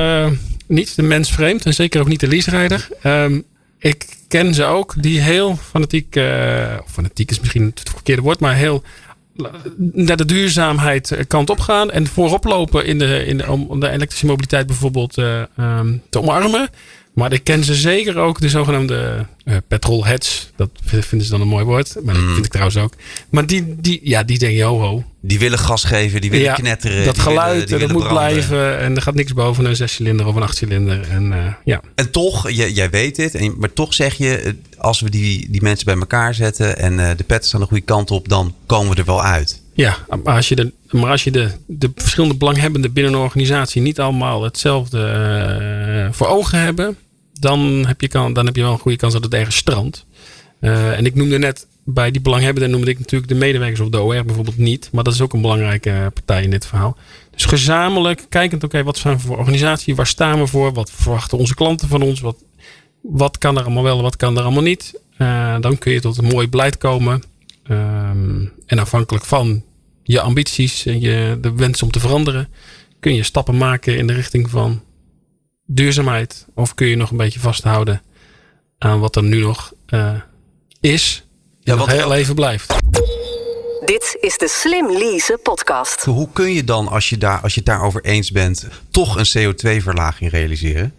niet 0.67 0.97
de 0.97 1.03
mens 1.03 1.33
vreemd. 1.33 1.67
En 1.67 1.75
zeker 1.75 2.01
ook 2.01 2.09
niet 2.09 2.21
de 2.21 2.29
leaserijder. 2.29 2.89
Um, 3.05 3.45
ik 3.79 4.07
ken 4.29 4.55
ze 4.55 4.65
ook 4.65 4.95
die 4.97 5.21
heel 5.21 5.59
fanatiek, 5.71 6.21
fanatiek 6.87 7.31
is 7.31 7.41
misschien 7.41 7.73
het 7.75 7.91
verkeerde 7.91 8.23
woord, 8.23 8.41
maar 8.41 8.55
heel 8.55 8.83
naar 9.77 10.17
de 10.17 10.25
duurzaamheid 10.25 11.17
kant 11.27 11.51
op 11.51 11.61
gaan 11.61 11.91
en 11.91 12.07
voorop 12.07 12.45
lopen 12.45 12.87
in 12.87 12.99
de, 12.99 13.25
in 13.27 13.49
om 13.49 13.81
de 13.81 13.89
elektrische 13.89 14.27
mobiliteit 14.27 14.67
bijvoorbeeld 14.67 15.19
uh, 15.19 15.43
um, 15.59 16.03
te 16.11 16.21
omarmen. 16.21 16.69
Maar 17.15 17.33
ik 17.33 17.45
ken 17.45 17.65
ze 17.65 17.75
zeker 17.75 18.19
ook, 18.19 18.41
de 18.41 18.49
zogenaamde 18.49 19.27
uh, 19.45 19.57
petrolheads. 19.69 20.51
Dat 20.57 20.71
vinden 20.83 21.23
ze 21.23 21.31
dan 21.31 21.41
een 21.41 21.49
mooi 21.49 21.65
woord. 21.65 21.95
Maar 22.05 22.15
dat 22.15 22.23
mm. 22.23 22.33
vind 22.33 22.45
ik 22.45 22.51
trouwens 22.51 22.79
ook. 22.79 22.95
Maar 23.31 23.47
die, 23.47 23.75
die, 23.81 24.01
ja, 24.03 24.23
die 24.23 24.39
denken, 24.39 24.59
joho. 24.59 25.05
Die 25.21 25.39
willen 25.39 25.59
gas 25.59 25.85
geven, 25.85 26.21
die 26.21 26.31
willen 26.31 26.47
ja, 26.47 26.55
knetteren. 26.55 27.05
Dat 27.05 27.19
geluid, 27.19 27.71
willen, 27.71 27.89
dat 27.89 27.97
moet 27.99 28.09
blijven. 28.09 28.79
En 28.79 28.97
er 28.97 29.03
gaat 29.03 29.15
niks 29.15 29.33
boven 29.33 29.65
een 29.65 29.77
zescilinder 29.77 30.27
of 30.27 30.35
een 30.35 30.43
achtcilinder. 30.43 31.09
En, 31.11 31.33
uh, 31.33 31.47
ja. 31.65 31.81
en 31.95 32.11
toch, 32.11 32.51
jij, 32.51 32.71
jij 32.71 32.91
weet 32.91 33.17
dit. 33.17 33.35
En, 33.35 33.55
maar 33.59 33.73
toch 33.73 33.95
zeg 33.95 34.15
je, 34.15 34.37
eh, 34.37 34.53
als 34.79 35.01
we 35.01 35.11
die, 35.11 35.51
die 35.51 35.63
mensen 35.63 35.85
bij 35.85 35.97
elkaar 35.97 36.35
zetten. 36.35 36.79
En 36.79 36.93
uh, 36.93 37.11
de 37.17 37.25
pet 37.25 37.47
staan 37.47 37.61
de 37.61 37.67
goede 37.67 37.85
kant 37.85 38.11
op. 38.11 38.29
Dan 38.29 38.55
komen 38.67 38.95
we 38.95 39.01
er 39.01 39.07
wel 39.07 39.23
uit. 39.23 39.62
Ja, 39.75 39.97
maar 40.23 40.35
als 40.35 40.49
je 40.49 40.57
de, 40.57 40.73
maar 40.91 41.11
als 41.11 41.25
je 41.25 41.31
de, 41.31 41.51
de 41.67 41.91
verschillende 41.95 42.37
belanghebbenden 42.37 42.93
binnen 42.93 43.13
een 43.13 43.19
organisatie 43.19 43.83
niet 43.83 44.01
allemaal 44.01 44.43
hetzelfde 44.43 44.99
uh, 46.07 46.13
voor 46.13 46.27
ogen 46.27 46.59
hebben, 46.59 46.97
dan 47.41 47.61
heb, 47.87 48.01
je 48.01 48.09
kan, 48.09 48.33
dan 48.33 48.47
heb 48.47 48.57
je 48.57 48.63
wel 48.63 48.73
een 48.73 48.79
goede 48.79 48.97
kans 48.97 49.13
dat 49.13 49.25
het 49.25 49.35
ergens 49.35 49.57
strandt. 49.57 50.07
Uh, 50.61 50.99
en 50.99 51.07
ik 51.07 51.15
noemde 51.15 51.39
net 51.39 51.67
bij 51.85 52.11
die 52.11 52.21
belanghebbenden 52.21 52.71
noemde 52.71 52.91
ik 52.91 52.99
natuurlijk 52.99 53.33
de 53.33 53.39
medewerkers 53.39 53.81
of 53.81 53.89
de 53.89 54.01
OR 54.01 54.25
bijvoorbeeld 54.25 54.59
niet. 54.59 54.89
Maar 54.93 55.05
dat 55.05 55.15
is 55.15 55.21
ook 55.21 55.33
een 55.33 55.41
belangrijke 55.41 56.11
partij 56.15 56.43
in 56.43 56.51
dit 56.51 56.67
verhaal. 56.67 56.97
Dus 57.31 57.45
gezamenlijk 57.45 58.27
kijkend, 58.29 58.65
oké, 58.65 58.83
wat 58.83 58.97
zijn 58.97 59.17
we 59.17 59.23
voor 59.23 59.39
organisatie? 59.39 59.95
Waar 59.95 60.07
staan 60.07 60.39
we 60.39 60.47
voor? 60.47 60.73
Wat 60.73 60.91
verwachten 60.91 61.39
onze 61.39 61.55
klanten 61.55 61.89
van 61.89 62.03
ons? 62.03 62.21
Wat, 62.21 62.37
wat 63.01 63.39
kan 63.39 63.57
er 63.57 63.65
allemaal 63.65 63.83
wel, 63.83 64.03
wat 64.03 64.17
kan 64.17 64.37
er 64.37 64.43
allemaal 64.43 64.63
niet? 64.63 65.01
Uh, 65.19 65.57
dan 65.61 65.79
kun 65.79 65.93
je 65.93 66.01
tot 66.01 66.19
een 66.19 66.25
mooi 66.25 66.49
beleid 66.49 66.79
komen. 66.79 67.23
Um, 67.71 68.53
en 68.67 68.79
afhankelijk 68.79 69.25
van 69.25 69.65
je 70.03 70.21
ambities 70.21 70.87
en 70.87 71.01
je, 71.01 71.39
de 71.41 71.53
wens 71.53 71.83
om 71.83 71.91
te 71.91 72.01
veranderen, 72.01 72.49
kun 73.01 73.15
je 73.15 73.23
stappen 73.23 73.57
maken 73.57 73.97
in 73.97 74.07
de 74.07 74.13
richting 74.13 74.51
van 74.51 74.83
duurzaamheid? 75.67 76.47
Of 76.55 76.75
kun 76.75 76.87
je 76.87 76.97
nog 76.97 77.11
een 77.11 77.17
beetje 77.17 77.41
vasthouden 77.41 78.03
aan 78.79 79.01
wat 79.01 79.17
er 79.17 79.23
nu 79.23 79.41
nog 79.41 79.73
uh, 79.89 80.15
is? 80.81 81.25
Ja, 81.61 81.77
wat 81.77 81.91
heel 81.91 82.15
even 82.15 82.35
blijft. 82.35 82.75
Dit 83.85 84.17
is 84.21 84.39
de 84.39 84.49
Slim 84.49 84.93
Lease 84.93 85.39
podcast. 85.43 86.05
Hoe 86.05 86.29
kun 86.33 86.53
je 86.53 86.65
dan, 86.65 86.89
als 86.89 87.09
je, 87.09 87.19
daar, 87.19 87.41
als 87.41 87.55
je 87.55 87.61
het 87.61 87.69
daarover 87.69 88.05
eens 88.05 88.31
bent, 88.31 88.67
toch 88.91 89.17
een 89.17 89.55
CO2-verlaging 89.55 90.31
realiseren? 90.31 90.95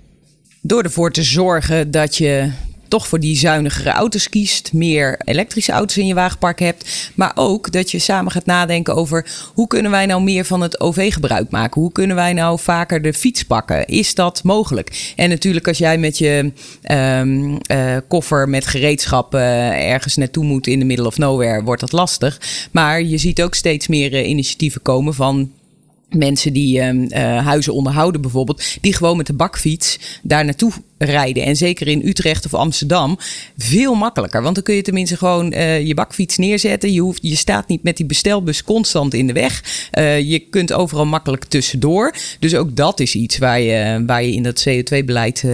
Door 0.61 0.83
ervoor 0.83 1.11
te 1.11 1.23
zorgen 1.23 1.91
dat 1.91 2.17
je 2.17 2.51
toch 2.93 3.07
voor 3.07 3.19
die 3.19 3.37
zuinigere 3.37 3.89
auto's 3.89 4.29
kiest, 4.29 4.73
meer 4.73 5.19
elektrische 5.25 5.71
auto's 5.71 5.97
in 5.97 6.05
je 6.05 6.13
wagenpark 6.13 6.59
hebt. 6.59 7.11
Maar 7.15 7.31
ook 7.35 7.71
dat 7.71 7.91
je 7.91 7.99
samen 7.99 8.31
gaat 8.31 8.45
nadenken 8.45 8.95
over 8.95 9.25
hoe 9.53 9.67
kunnen 9.67 9.91
wij 9.91 10.05
nou 10.05 10.23
meer 10.23 10.45
van 10.45 10.61
het 10.61 10.79
OV 10.79 11.13
gebruik 11.13 11.49
maken? 11.49 11.81
Hoe 11.81 11.91
kunnen 11.91 12.15
wij 12.15 12.33
nou 12.33 12.59
vaker 12.59 13.01
de 13.01 13.13
fiets 13.13 13.43
pakken? 13.43 13.85
Is 13.85 14.15
dat 14.15 14.43
mogelijk? 14.43 15.13
En 15.15 15.29
natuurlijk 15.29 15.67
als 15.67 15.77
jij 15.77 15.97
met 15.97 16.17
je 16.17 16.51
um, 16.91 17.51
uh, 17.71 17.97
koffer 18.07 18.49
met 18.49 18.67
gereedschap 18.67 19.33
ergens 19.33 20.15
naartoe 20.15 20.43
moet 20.45 20.67
in 20.67 20.79
de 20.79 20.85
middle 20.85 21.07
of 21.07 21.17
nowhere, 21.17 21.63
wordt 21.63 21.81
dat 21.81 21.91
lastig. 21.91 22.41
Maar 22.71 23.03
je 23.03 23.17
ziet 23.17 23.41
ook 23.41 23.55
steeds 23.55 23.87
meer 23.87 24.13
uh, 24.13 24.27
initiatieven 24.27 24.81
komen 24.81 25.13
van 25.13 25.51
mensen 26.15 26.53
die 26.53 26.79
uh, 26.79 27.45
huizen 27.45 27.73
onderhouden 27.73 28.21
bijvoorbeeld, 28.21 28.63
die 28.81 28.95
gewoon 28.95 29.17
met 29.17 29.27
de 29.27 29.33
bakfiets 29.33 29.99
daar 30.21 30.45
naartoe 30.45 30.71
rijden. 30.97 31.43
En 31.43 31.55
zeker 31.55 31.87
in 31.87 32.01
Utrecht 32.05 32.45
of 32.45 32.53
Amsterdam 32.53 33.17
veel 33.57 33.93
makkelijker. 33.93 34.41
Want 34.41 34.55
dan 34.55 34.63
kun 34.63 34.75
je 34.75 34.81
tenminste 34.81 35.17
gewoon 35.17 35.53
uh, 35.53 35.85
je 35.85 35.93
bakfiets 35.93 36.37
neerzetten. 36.37 36.91
Je, 36.91 37.01
hoeft, 37.01 37.19
je 37.21 37.35
staat 37.35 37.67
niet 37.67 37.83
met 37.83 37.97
die 37.97 38.05
bestelbus 38.05 38.63
constant 38.63 39.13
in 39.13 39.27
de 39.27 39.33
weg. 39.33 39.63
Uh, 39.93 40.19
je 40.19 40.39
kunt 40.39 40.73
overal 40.73 41.05
makkelijk 41.05 41.45
tussendoor. 41.45 42.15
Dus 42.39 42.55
ook 42.55 42.75
dat 42.75 42.99
is 42.99 43.15
iets 43.15 43.37
waar 43.37 43.59
je, 43.59 44.03
waar 44.05 44.23
je 44.23 44.33
in 44.33 44.43
dat 44.43 44.65
CO2-beleid 44.69 45.45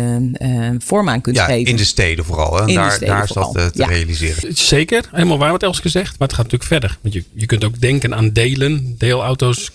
vorm 0.78 1.10
aan 1.10 1.22
kunt 1.22 1.36
ja, 1.36 1.46
geven. 1.46 1.72
In 1.72 1.76
de 1.76 1.84
steden 1.84 2.26
vooral. 2.26 2.58
Hè? 2.58 2.74
daar, 2.74 3.00
daar 3.00 3.24
is 3.24 3.32
dat 3.32 3.54
te 3.54 3.70
ja. 3.74 3.88
realiseren. 3.88 4.58
Zeker, 4.58 5.10
helemaal 5.12 5.38
waar 5.38 5.52
wat 5.52 5.64
Elske 5.64 5.90
zegt. 5.90 6.20
Maar 6.20 6.28
het 6.28 6.38
gaat 6.38 6.52
natuurlijk 6.52 6.72
verder. 6.72 6.98
Want 7.02 7.14
je, 7.14 7.24
je 7.34 7.46
kunt 7.46 7.64
ook 7.64 7.82
denken 7.82 8.16
aan 8.16 8.32
delen, 8.32 8.96
deelauto's 8.98 9.72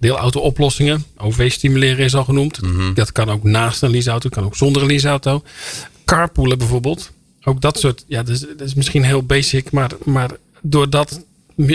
deelauto-oplossingen. 0.00 1.04
OV-stimuleren 1.16 2.04
is 2.04 2.14
al 2.14 2.24
genoemd. 2.24 2.62
Mm 2.62 2.76
-hmm. 2.76 2.94
Dat 2.94 3.12
kan 3.12 3.30
ook 3.30 3.42
naast 3.42 3.82
een 3.82 3.90
leaseauto, 3.90 4.28
kan 4.28 4.44
ook 4.44 4.56
zonder 4.56 4.82
een 4.82 4.88
leaseauto. 4.88 5.42
Carpoolen 6.04 6.58
bijvoorbeeld. 6.58 7.12
Ook 7.44 7.60
dat 7.60 7.78
soort, 7.78 8.04
ja, 8.06 8.22
dat 8.22 8.34
is, 8.34 8.40
dat 8.40 8.60
is 8.60 8.74
misschien 8.74 9.04
heel 9.04 9.22
basic, 9.22 9.70
maar, 9.70 9.90
maar 10.04 10.30
door 10.62 10.90
dat 10.90 11.24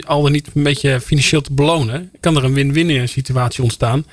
al 0.05 0.21
dan 0.21 0.31
niet 0.31 0.49
een 0.53 0.63
beetje 0.63 1.01
financieel 1.01 1.41
te 1.41 1.53
belonen, 1.53 2.11
kan 2.19 2.35
er 2.35 2.43
een 2.43 2.53
win-win 2.53 3.09
situatie 3.09 3.63
ontstaan. 3.63 4.05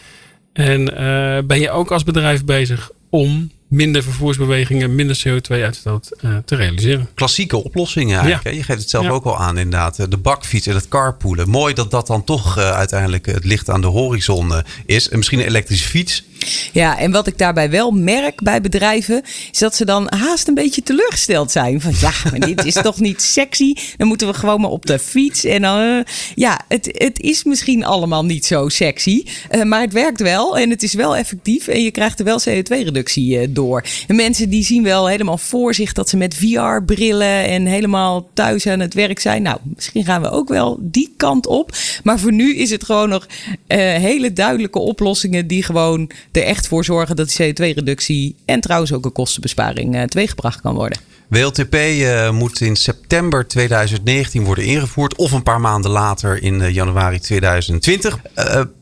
En 0.53 0.81
uh, 0.81 1.39
ben 1.47 1.61
je 1.61 1.71
ook 1.71 1.91
als 1.91 2.05
bedrijf 2.05 2.45
bezig 2.45 2.91
om 3.11 3.51
minder 3.73 4.03
vervoersbewegingen, 4.03 4.95
minder 4.95 5.23
CO2-uitstoot 5.27 6.11
uh, 6.21 6.37
te 6.45 6.57
realiseren. 6.57 7.09
Klassieke 7.15 7.65
oplossingen 7.65 8.19
eigenlijk. 8.19 8.45
Ja. 8.45 8.51
Je 8.51 8.63
geeft 8.63 8.81
het 8.81 8.91
zelf 8.91 9.05
ja. 9.05 9.11
ook 9.11 9.25
al 9.25 9.39
aan 9.39 9.59
inderdaad. 9.59 10.11
De 10.11 10.17
bakfiets 10.17 10.67
en 10.67 10.75
het 10.75 10.89
carpoolen. 10.89 11.49
Mooi 11.49 11.75
dat 11.75 11.91
dat 11.91 12.07
dan 12.07 12.25
toch 12.25 12.59
uh, 12.59 12.71
uiteindelijk 12.71 13.27
het 13.27 13.45
licht 13.45 13.71
aan 13.71 13.81
de 13.81 13.87
horizon 13.87 14.53
is. 14.87 15.09
En 15.09 15.17
misschien 15.17 15.39
een 15.39 15.47
elektrische 15.47 15.89
fiets. 15.89 16.25
Ja, 16.73 16.99
en 16.99 17.11
wat 17.11 17.27
ik 17.27 17.39
daarbij 17.39 17.71
wel 17.71 17.91
merk 17.91 18.43
bij 18.43 18.61
bedrijven, 18.61 19.23
is 19.53 19.59
dat 19.59 19.77
ze 19.77 19.85
dan 19.85 20.13
haast 20.17 20.49
een 20.49 20.55
beetje 20.55 20.83
teleurgesteld 20.83 21.51
zijn. 21.51 21.81
Van 21.81 21.93
ja, 22.01 22.13
maar 22.31 22.41
dit 22.41 22.65
is 22.65 22.75
toch 22.75 23.01
niet 23.01 23.23
sexy. 23.23 23.75
Dan 23.97 24.09
moeten 24.09 24.27
we 24.27 24.35
gewoon 24.35 24.61
maar 24.61 24.71
op 24.71 24.87
de 24.87 24.99
fiets. 24.99 25.45
En 25.45 25.63
dan, 25.63 26.05
ja, 26.35 26.61
het, 26.69 26.89
het 26.93 27.21
is 27.21 27.45
misschien 27.45 27.85
allemaal 27.85 28.25
niet 28.25 28.47
zo 28.47 28.69
sexy. 28.69 29.25
maar 29.65 29.81
het 29.81 29.93
werkt 29.93 30.21
wel 30.21 30.59
en 30.59 30.71
het 30.71 30.83
is 30.83 30.95
wel 30.95 31.17
effectief. 31.17 31.69
En 31.69 31.83
je 31.83 31.91
krijgt 31.91 32.19
er 32.19 32.25
wel 32.25 32.41
CO2-reductie 32.41 33.53
door 33.53 33.61
door. 33.63 33.85
En 34.07 34.17
mensen 34.17 34.49
die 34.49 34.65
zien 34.65 34.83
wel 34.83 35.09
helemaal 35.09 35.39
voor 35.39 35.75
zich 35.75 35.93
dat 35.93 36.09
ze 36.09 36.17
met 36.17 36.35
VR-brillen 36.35 37.47
en 37.47 37.67
helemaal 37.67 38.29
thuis 38.35 38.67
aan 38.67 38.81
het 38.81 38.95
werk 38.95 39.19
zijn. 39.19 39.43
Nou, 39.43 39.59
misschien 39.75 40.05
gaan 40.05 40.23
we 40.23 40.31
ook 40.31 40.49
wel 40.49 40.79
die 40.81 41.15
kant 41.17 41.47
op. 41.47 41.77
Maar 42.03 42.19
voor 42.19 42.33
nu 42.33 42.57
is 42.57 42.71
het 42.71 42.85
gewoon 42.85 43.09
nog 43.09 43.27
hele 43.67 44.33
duidelijke 44.33 44.79
oplossingen 44.79 45.47
die 45.47 45.63
gewoon 45.63 46.11
er 46.37 46.43
echt 46.43 46.69
voor 46.69 46.85
zorgen 46.85 47.17
dat 47.17 47.35
die 47.37 47.55
CO2-reductie 47.55 48.37
en 48.45 48.61
trouwens 48.61 48.93
ook 48.93 49.05
een 49.05 49.13
kostenbesparing 49.13 49.95
uh, 49.95 50.03
teweeggebracht 50.03 50.61
kan 50.61 50.75
worden. 50.75 50.99
WLTP 51.29 51.75
uh, 51.75 52.31
moet 52.31 52.61
in 52.61 52.77
september 52.77 53.49
2019 53.49 54.45
worden 54.45 54.65
ingevoerd 54.65 55.17
of 55.17 55.33
een 55.33 55.43
paar 55.43 55.61
maanden 55.61 55.91
later 55.91 56.43
in 56.43 56.73
januari 56.73 57.19
2020. 57.19 58.19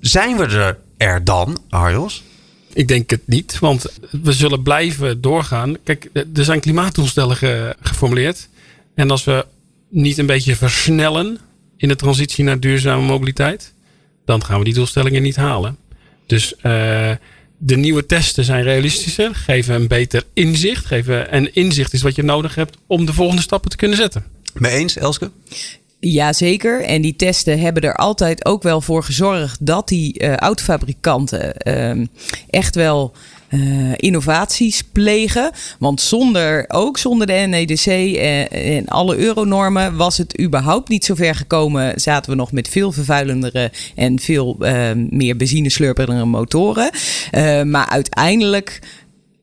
zijn 0.01 0.37
we 0.37 0.45
er, 0.47 0.79
er 0.97 1.25
dan, 1.25 1.59
Arjos? 1.69 2.23
Ik 2.73 2.89
denk 2.89 3.11
het 3.11 3.23
niet, 3.27 3.59
want 3.59 3.87
we 4.23 4.33
zullen 4.33 4.63
blijven 4.63 5.21
doorgaan. 5.21 5.77
Kijk, 5.85 6.09
er 6.13 6.45
zijn 6.45 6.61
klimaatdoelstellingen 6.61 7.37
ge 7.37 7.77
geformuleerd. 7.81 8.49
En 8.95 9.11
als 9.11 9.25
we 9.25 9.47
niet 9.89 10.19
een 10.19 10.27
beetje 10.27 10.57
versnellen 10.57 11.39
in 11.77 11.89
de 11.89 11.97
transitie 11.97 12.45
naar 12.45 12.61
duurzame 12.61 13.03
mobiliteit, 13.03 13.73
dan 14.25 14.45
gaan 14.45 14.59
we 14.59 14.65
die 14.65 14.75
doelstellingen 14.75 15.23
niet 15.23 15.37
halen. 15.37 15.77
Dus 16.27 16.55
uh, 16.63 17.11
de 17.63 17.77
nieuwe 17.77 18.07
testen 18.07 18.45
zijn 18.45 18.63
realistischer, 18.63 19.35
geven 19.35 19.75
een 19.75 19.89
beter 19.89 20.25
inzicht. 20.33 20.87
Geven, 20.87 21.31
en 21.31 21.55
inzicht 21.55 21.93
is 21.93 22.03
wat 22.03 22.15
je 22.15 22.23
nodig 22.23 22.55
hebt 22.55 22.77
om 22.87 23.07
de 23.07 23.13
volgende 23.13 23.43
stappen 23.43 23.71
te 23.71 23.77
kunnen 23.77 23.97
zetten. 23.97 24.25
Mee 24.55 24.73
eens, 24.73 24.97
Elske? 24.97 25.31
Jazeker. 25.99 26.83
En 26.83 27.03
die 27.03 27.17
testen 27.17 27.61
hebben 27.61 27.83
er 27.83 27.97
altijd 27.97 28.45
ook 28.45 28.63
wel 28.63 28.81
voor 28.81 29.05
gezorgd 29.05 29.67
dat 29.67 29.89
die 29.89 30.23
uh, 30.23 30.37
autofabrikanten 30.37 31.55
uh, 31.65 32.07
echt 32.51 32.75
wel 32.75 33.15
uh, 33.51 33.93
innovaties 33.97 34.83
plegen. 34.83 35.51
Want 35.79 36.01
zonder, 36.01 36.65
ook 36.69 36.99
zonder 36.99 37.27
de 37.27 37.33
NEDC 37.33 37.87
en, 37.87 38.51
en 38.51 38.87
alle 38.87 39.17
euronormen 39.17 39.97
was 39.97 40.19
het 40.19 40.41
überhaupt 40.41 40.89
niet 40.89 41.05
zo 41.05 41.15
ver 41.15 41.35
gekomen. 41.35 42.01
Zaten 42.01 42.31
we 42.31 42.37
nog 42.37 42.53
met 42.53 42.69
veel 42.69 42.93
vervuilendere 42.93 43.71
en 43.95 44.19
veel 44.19 44.57
uh, 44.61 44.91
meer 45.11 45.37
benzineslurpende 45.37 46.25
motoren. 46.25 46.91
Maar 47.71 47.89
uiteindelijk 47.89 48.81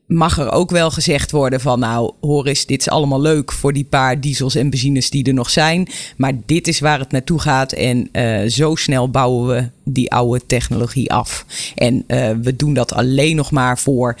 mag 0.08 0.38
er 0.38 0.52
ook 0.52 0.70
wel 0.70 0.90
gezegd 0.90 1.30
worden 1.30 1.60
van 1.60 1.78
nou 1.78 2.12
hoor 2.20 2.46
eens, 2.46 2.66
dit 2.66 2.80
is 2.80 2.88
allemaal 2.88 3.20
leuk 3.20 3.52
voor 3.52 3.72
die 3.72 3.84
paar 3.84 4.20
diesels 4.20 4.54
en 4.54 4.70
benzines 4.70 5.10
die 5.10 5.24
er 5.24 5.34
nog 5.34 5.50
zijn. 5.50 5.88
Maar 6.16 6.32
dit 6.46 6.68
is 6.68 6.80
waar 6.80 6.98
het 6.98 7.10
naartoe 7.10 7.40
gaat 7.40 7.72
en 7.72 8.08
uh, 8.12 8.48
zo 8.50 8.74
snel 8.74 9.10
bouwen 9.10 9.46
we 9.48 9.70
die 9.84 10.12
oude 10.12 10.46
technologie 10.46 11.12
af. 11.12 11.46
En 11.74 11.94
uh, 11.94 12.30
we 12.42 12.56
doen 12.56 12.74
dat 12.74 12.92
alleen 12.92 13.36
nog 13.36 13.50
maar 13.50 13.78
voor 13.78 14.16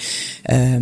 uh, 0.50 0.76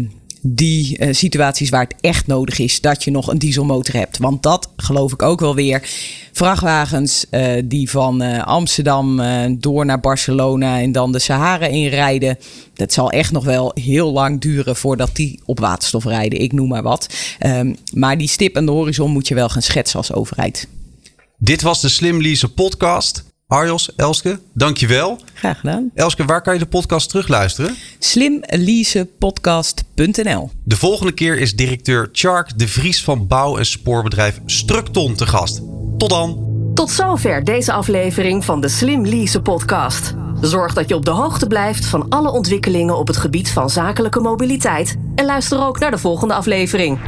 die 0.49 0.99
uh, 0.99 1.15
situaties 1.15 1.69
waar 1.69 1.83
het 1.83 1.95
echt 2.01 2.27
nodig 2.27 2.59
is 2.59 2.81
dat 2.81 3.05
je 3.05 3.11
nog 3.11 3.29
een 3.29 3.39
dieselmotor 3.39 3.95
hebt. 3.95 4.19
Want 4.19 4.43
dat 4.43 4.71
geloof 4.77 5.13
ik 5.13 5.23
ook 5.23 5.41
wel 5.41 5.55
weer. 5.55 5.89
Vrachtwagens 6.33 7.27
uh, 7.31 7.63
die 7.65 7.91
van 7.91 8.23
uh, 8.23 8.43
Amsterdam 8.43 9.21
door 9.59 9.85
naar 9.85 10.01
Barcelona 10.01 10.81
en 10.81 10.93
dan 10.93 11.13
de 11.13 11.19
Sahara 11.19 11.67
inrijden. 11.67 12.39
Dat 12.75 12.93
zal 12.93 13.11
echt 13.11 13.33
nog 13.33 13.45
wel 13.45 13.71
heel 13.75 14.13
lang 14.13 14.41
duren 14.41 14.77
voordat 14.77 15.17
die 15.17 15.41
op 15.45 15.61
waterstof 15.61 16.05
rijden. 16.05 16.41
Ik 16.41 16.53
noem 16.53 16.69
maar 16.69 16.83
wat. 16.83 17.09
Um, 17.47 17.77
maar 17.93 18.19
die 18.19 18.29
stip 18.29 18.57
aan 18.57 18.67
de 18.67 18.73
horizon 18.73 19.11
moet 19.11 19.29
je 19.29 19.35
wel 19.35 19.49
gaan 19.49 19.63
schetsen 19.63 19.99
als 19.99 20.13
overheid. 20.13 20.69
Dit 21.39 21.63
was 21.63 21.81
de 21.81 21.89
Slim 21.89 22.23
Lease 22.23 22.49
podcast. 22.49 23.25
Arjos, 23.49 23.95
Elske, 23.97 24.41
dankjewel. 24.55 25.19
Graag 25.35 25.61
gedaan. 25.61 25.91
Elske, 25.95 26.25
waar 26.25 26.43
kan 26.43 26.53
je 26.53 26.59
de 26.59 26.67
podcast 26.67 27.09
terugluisteren? 27.09 27.75
Slimleasepodcast.nl 27.99 30.51
De 30.65 30.77
volgende 30.77 31.13
keer 31.13 31.39
is 31.39 31.57
directeur 31.57 32.09
Chark 32.13 32.59
de 32.59 32.69
Vries 32.69 33.05
van 33.05 33.27
bouw- 33.27 33.57
en 33.57 33.67
spoorbedrijf 33.67 34.41
Structon 34.47 35.15
te 35.15 35.27
gast. 35.27 35.61
Tot 35.99 36.11
dan. 36.11 36.55
Tot 36.75 36.91
zover 36.91 37.45
deze 37.45 37.73
aflevering 37.73 38.45
van 38.45 38.61
de 38.61 38.69
Slim 38.69 39.07
Lease 39.07 39.41
podcast. 39.41 40.15
Zorg 40.41 40.75
dat 40.75 40.89
je 40.89 40.95
op 40.95 41.05
de 41.05 41.11
hoogte 41.11 41.47
blijft 41.47 41.87
van 41.87 42.09
alle 42.09 42.31
ontwikkelingen 42.31 42.99
op 42.99 43.07
het 43.07 43.17
gebied 43.17 43.51
van 43.51 43.71
zakelijke 43.71 44.21
mobiliteit. 44.21 44.97
En 45.15 45.25
luister 45.25 45.67
ook 45.67 45.79
naar 45.79 45.91
de 45.91 45.99
volgende 45.99 46.35
aflevering. 46.35 46.99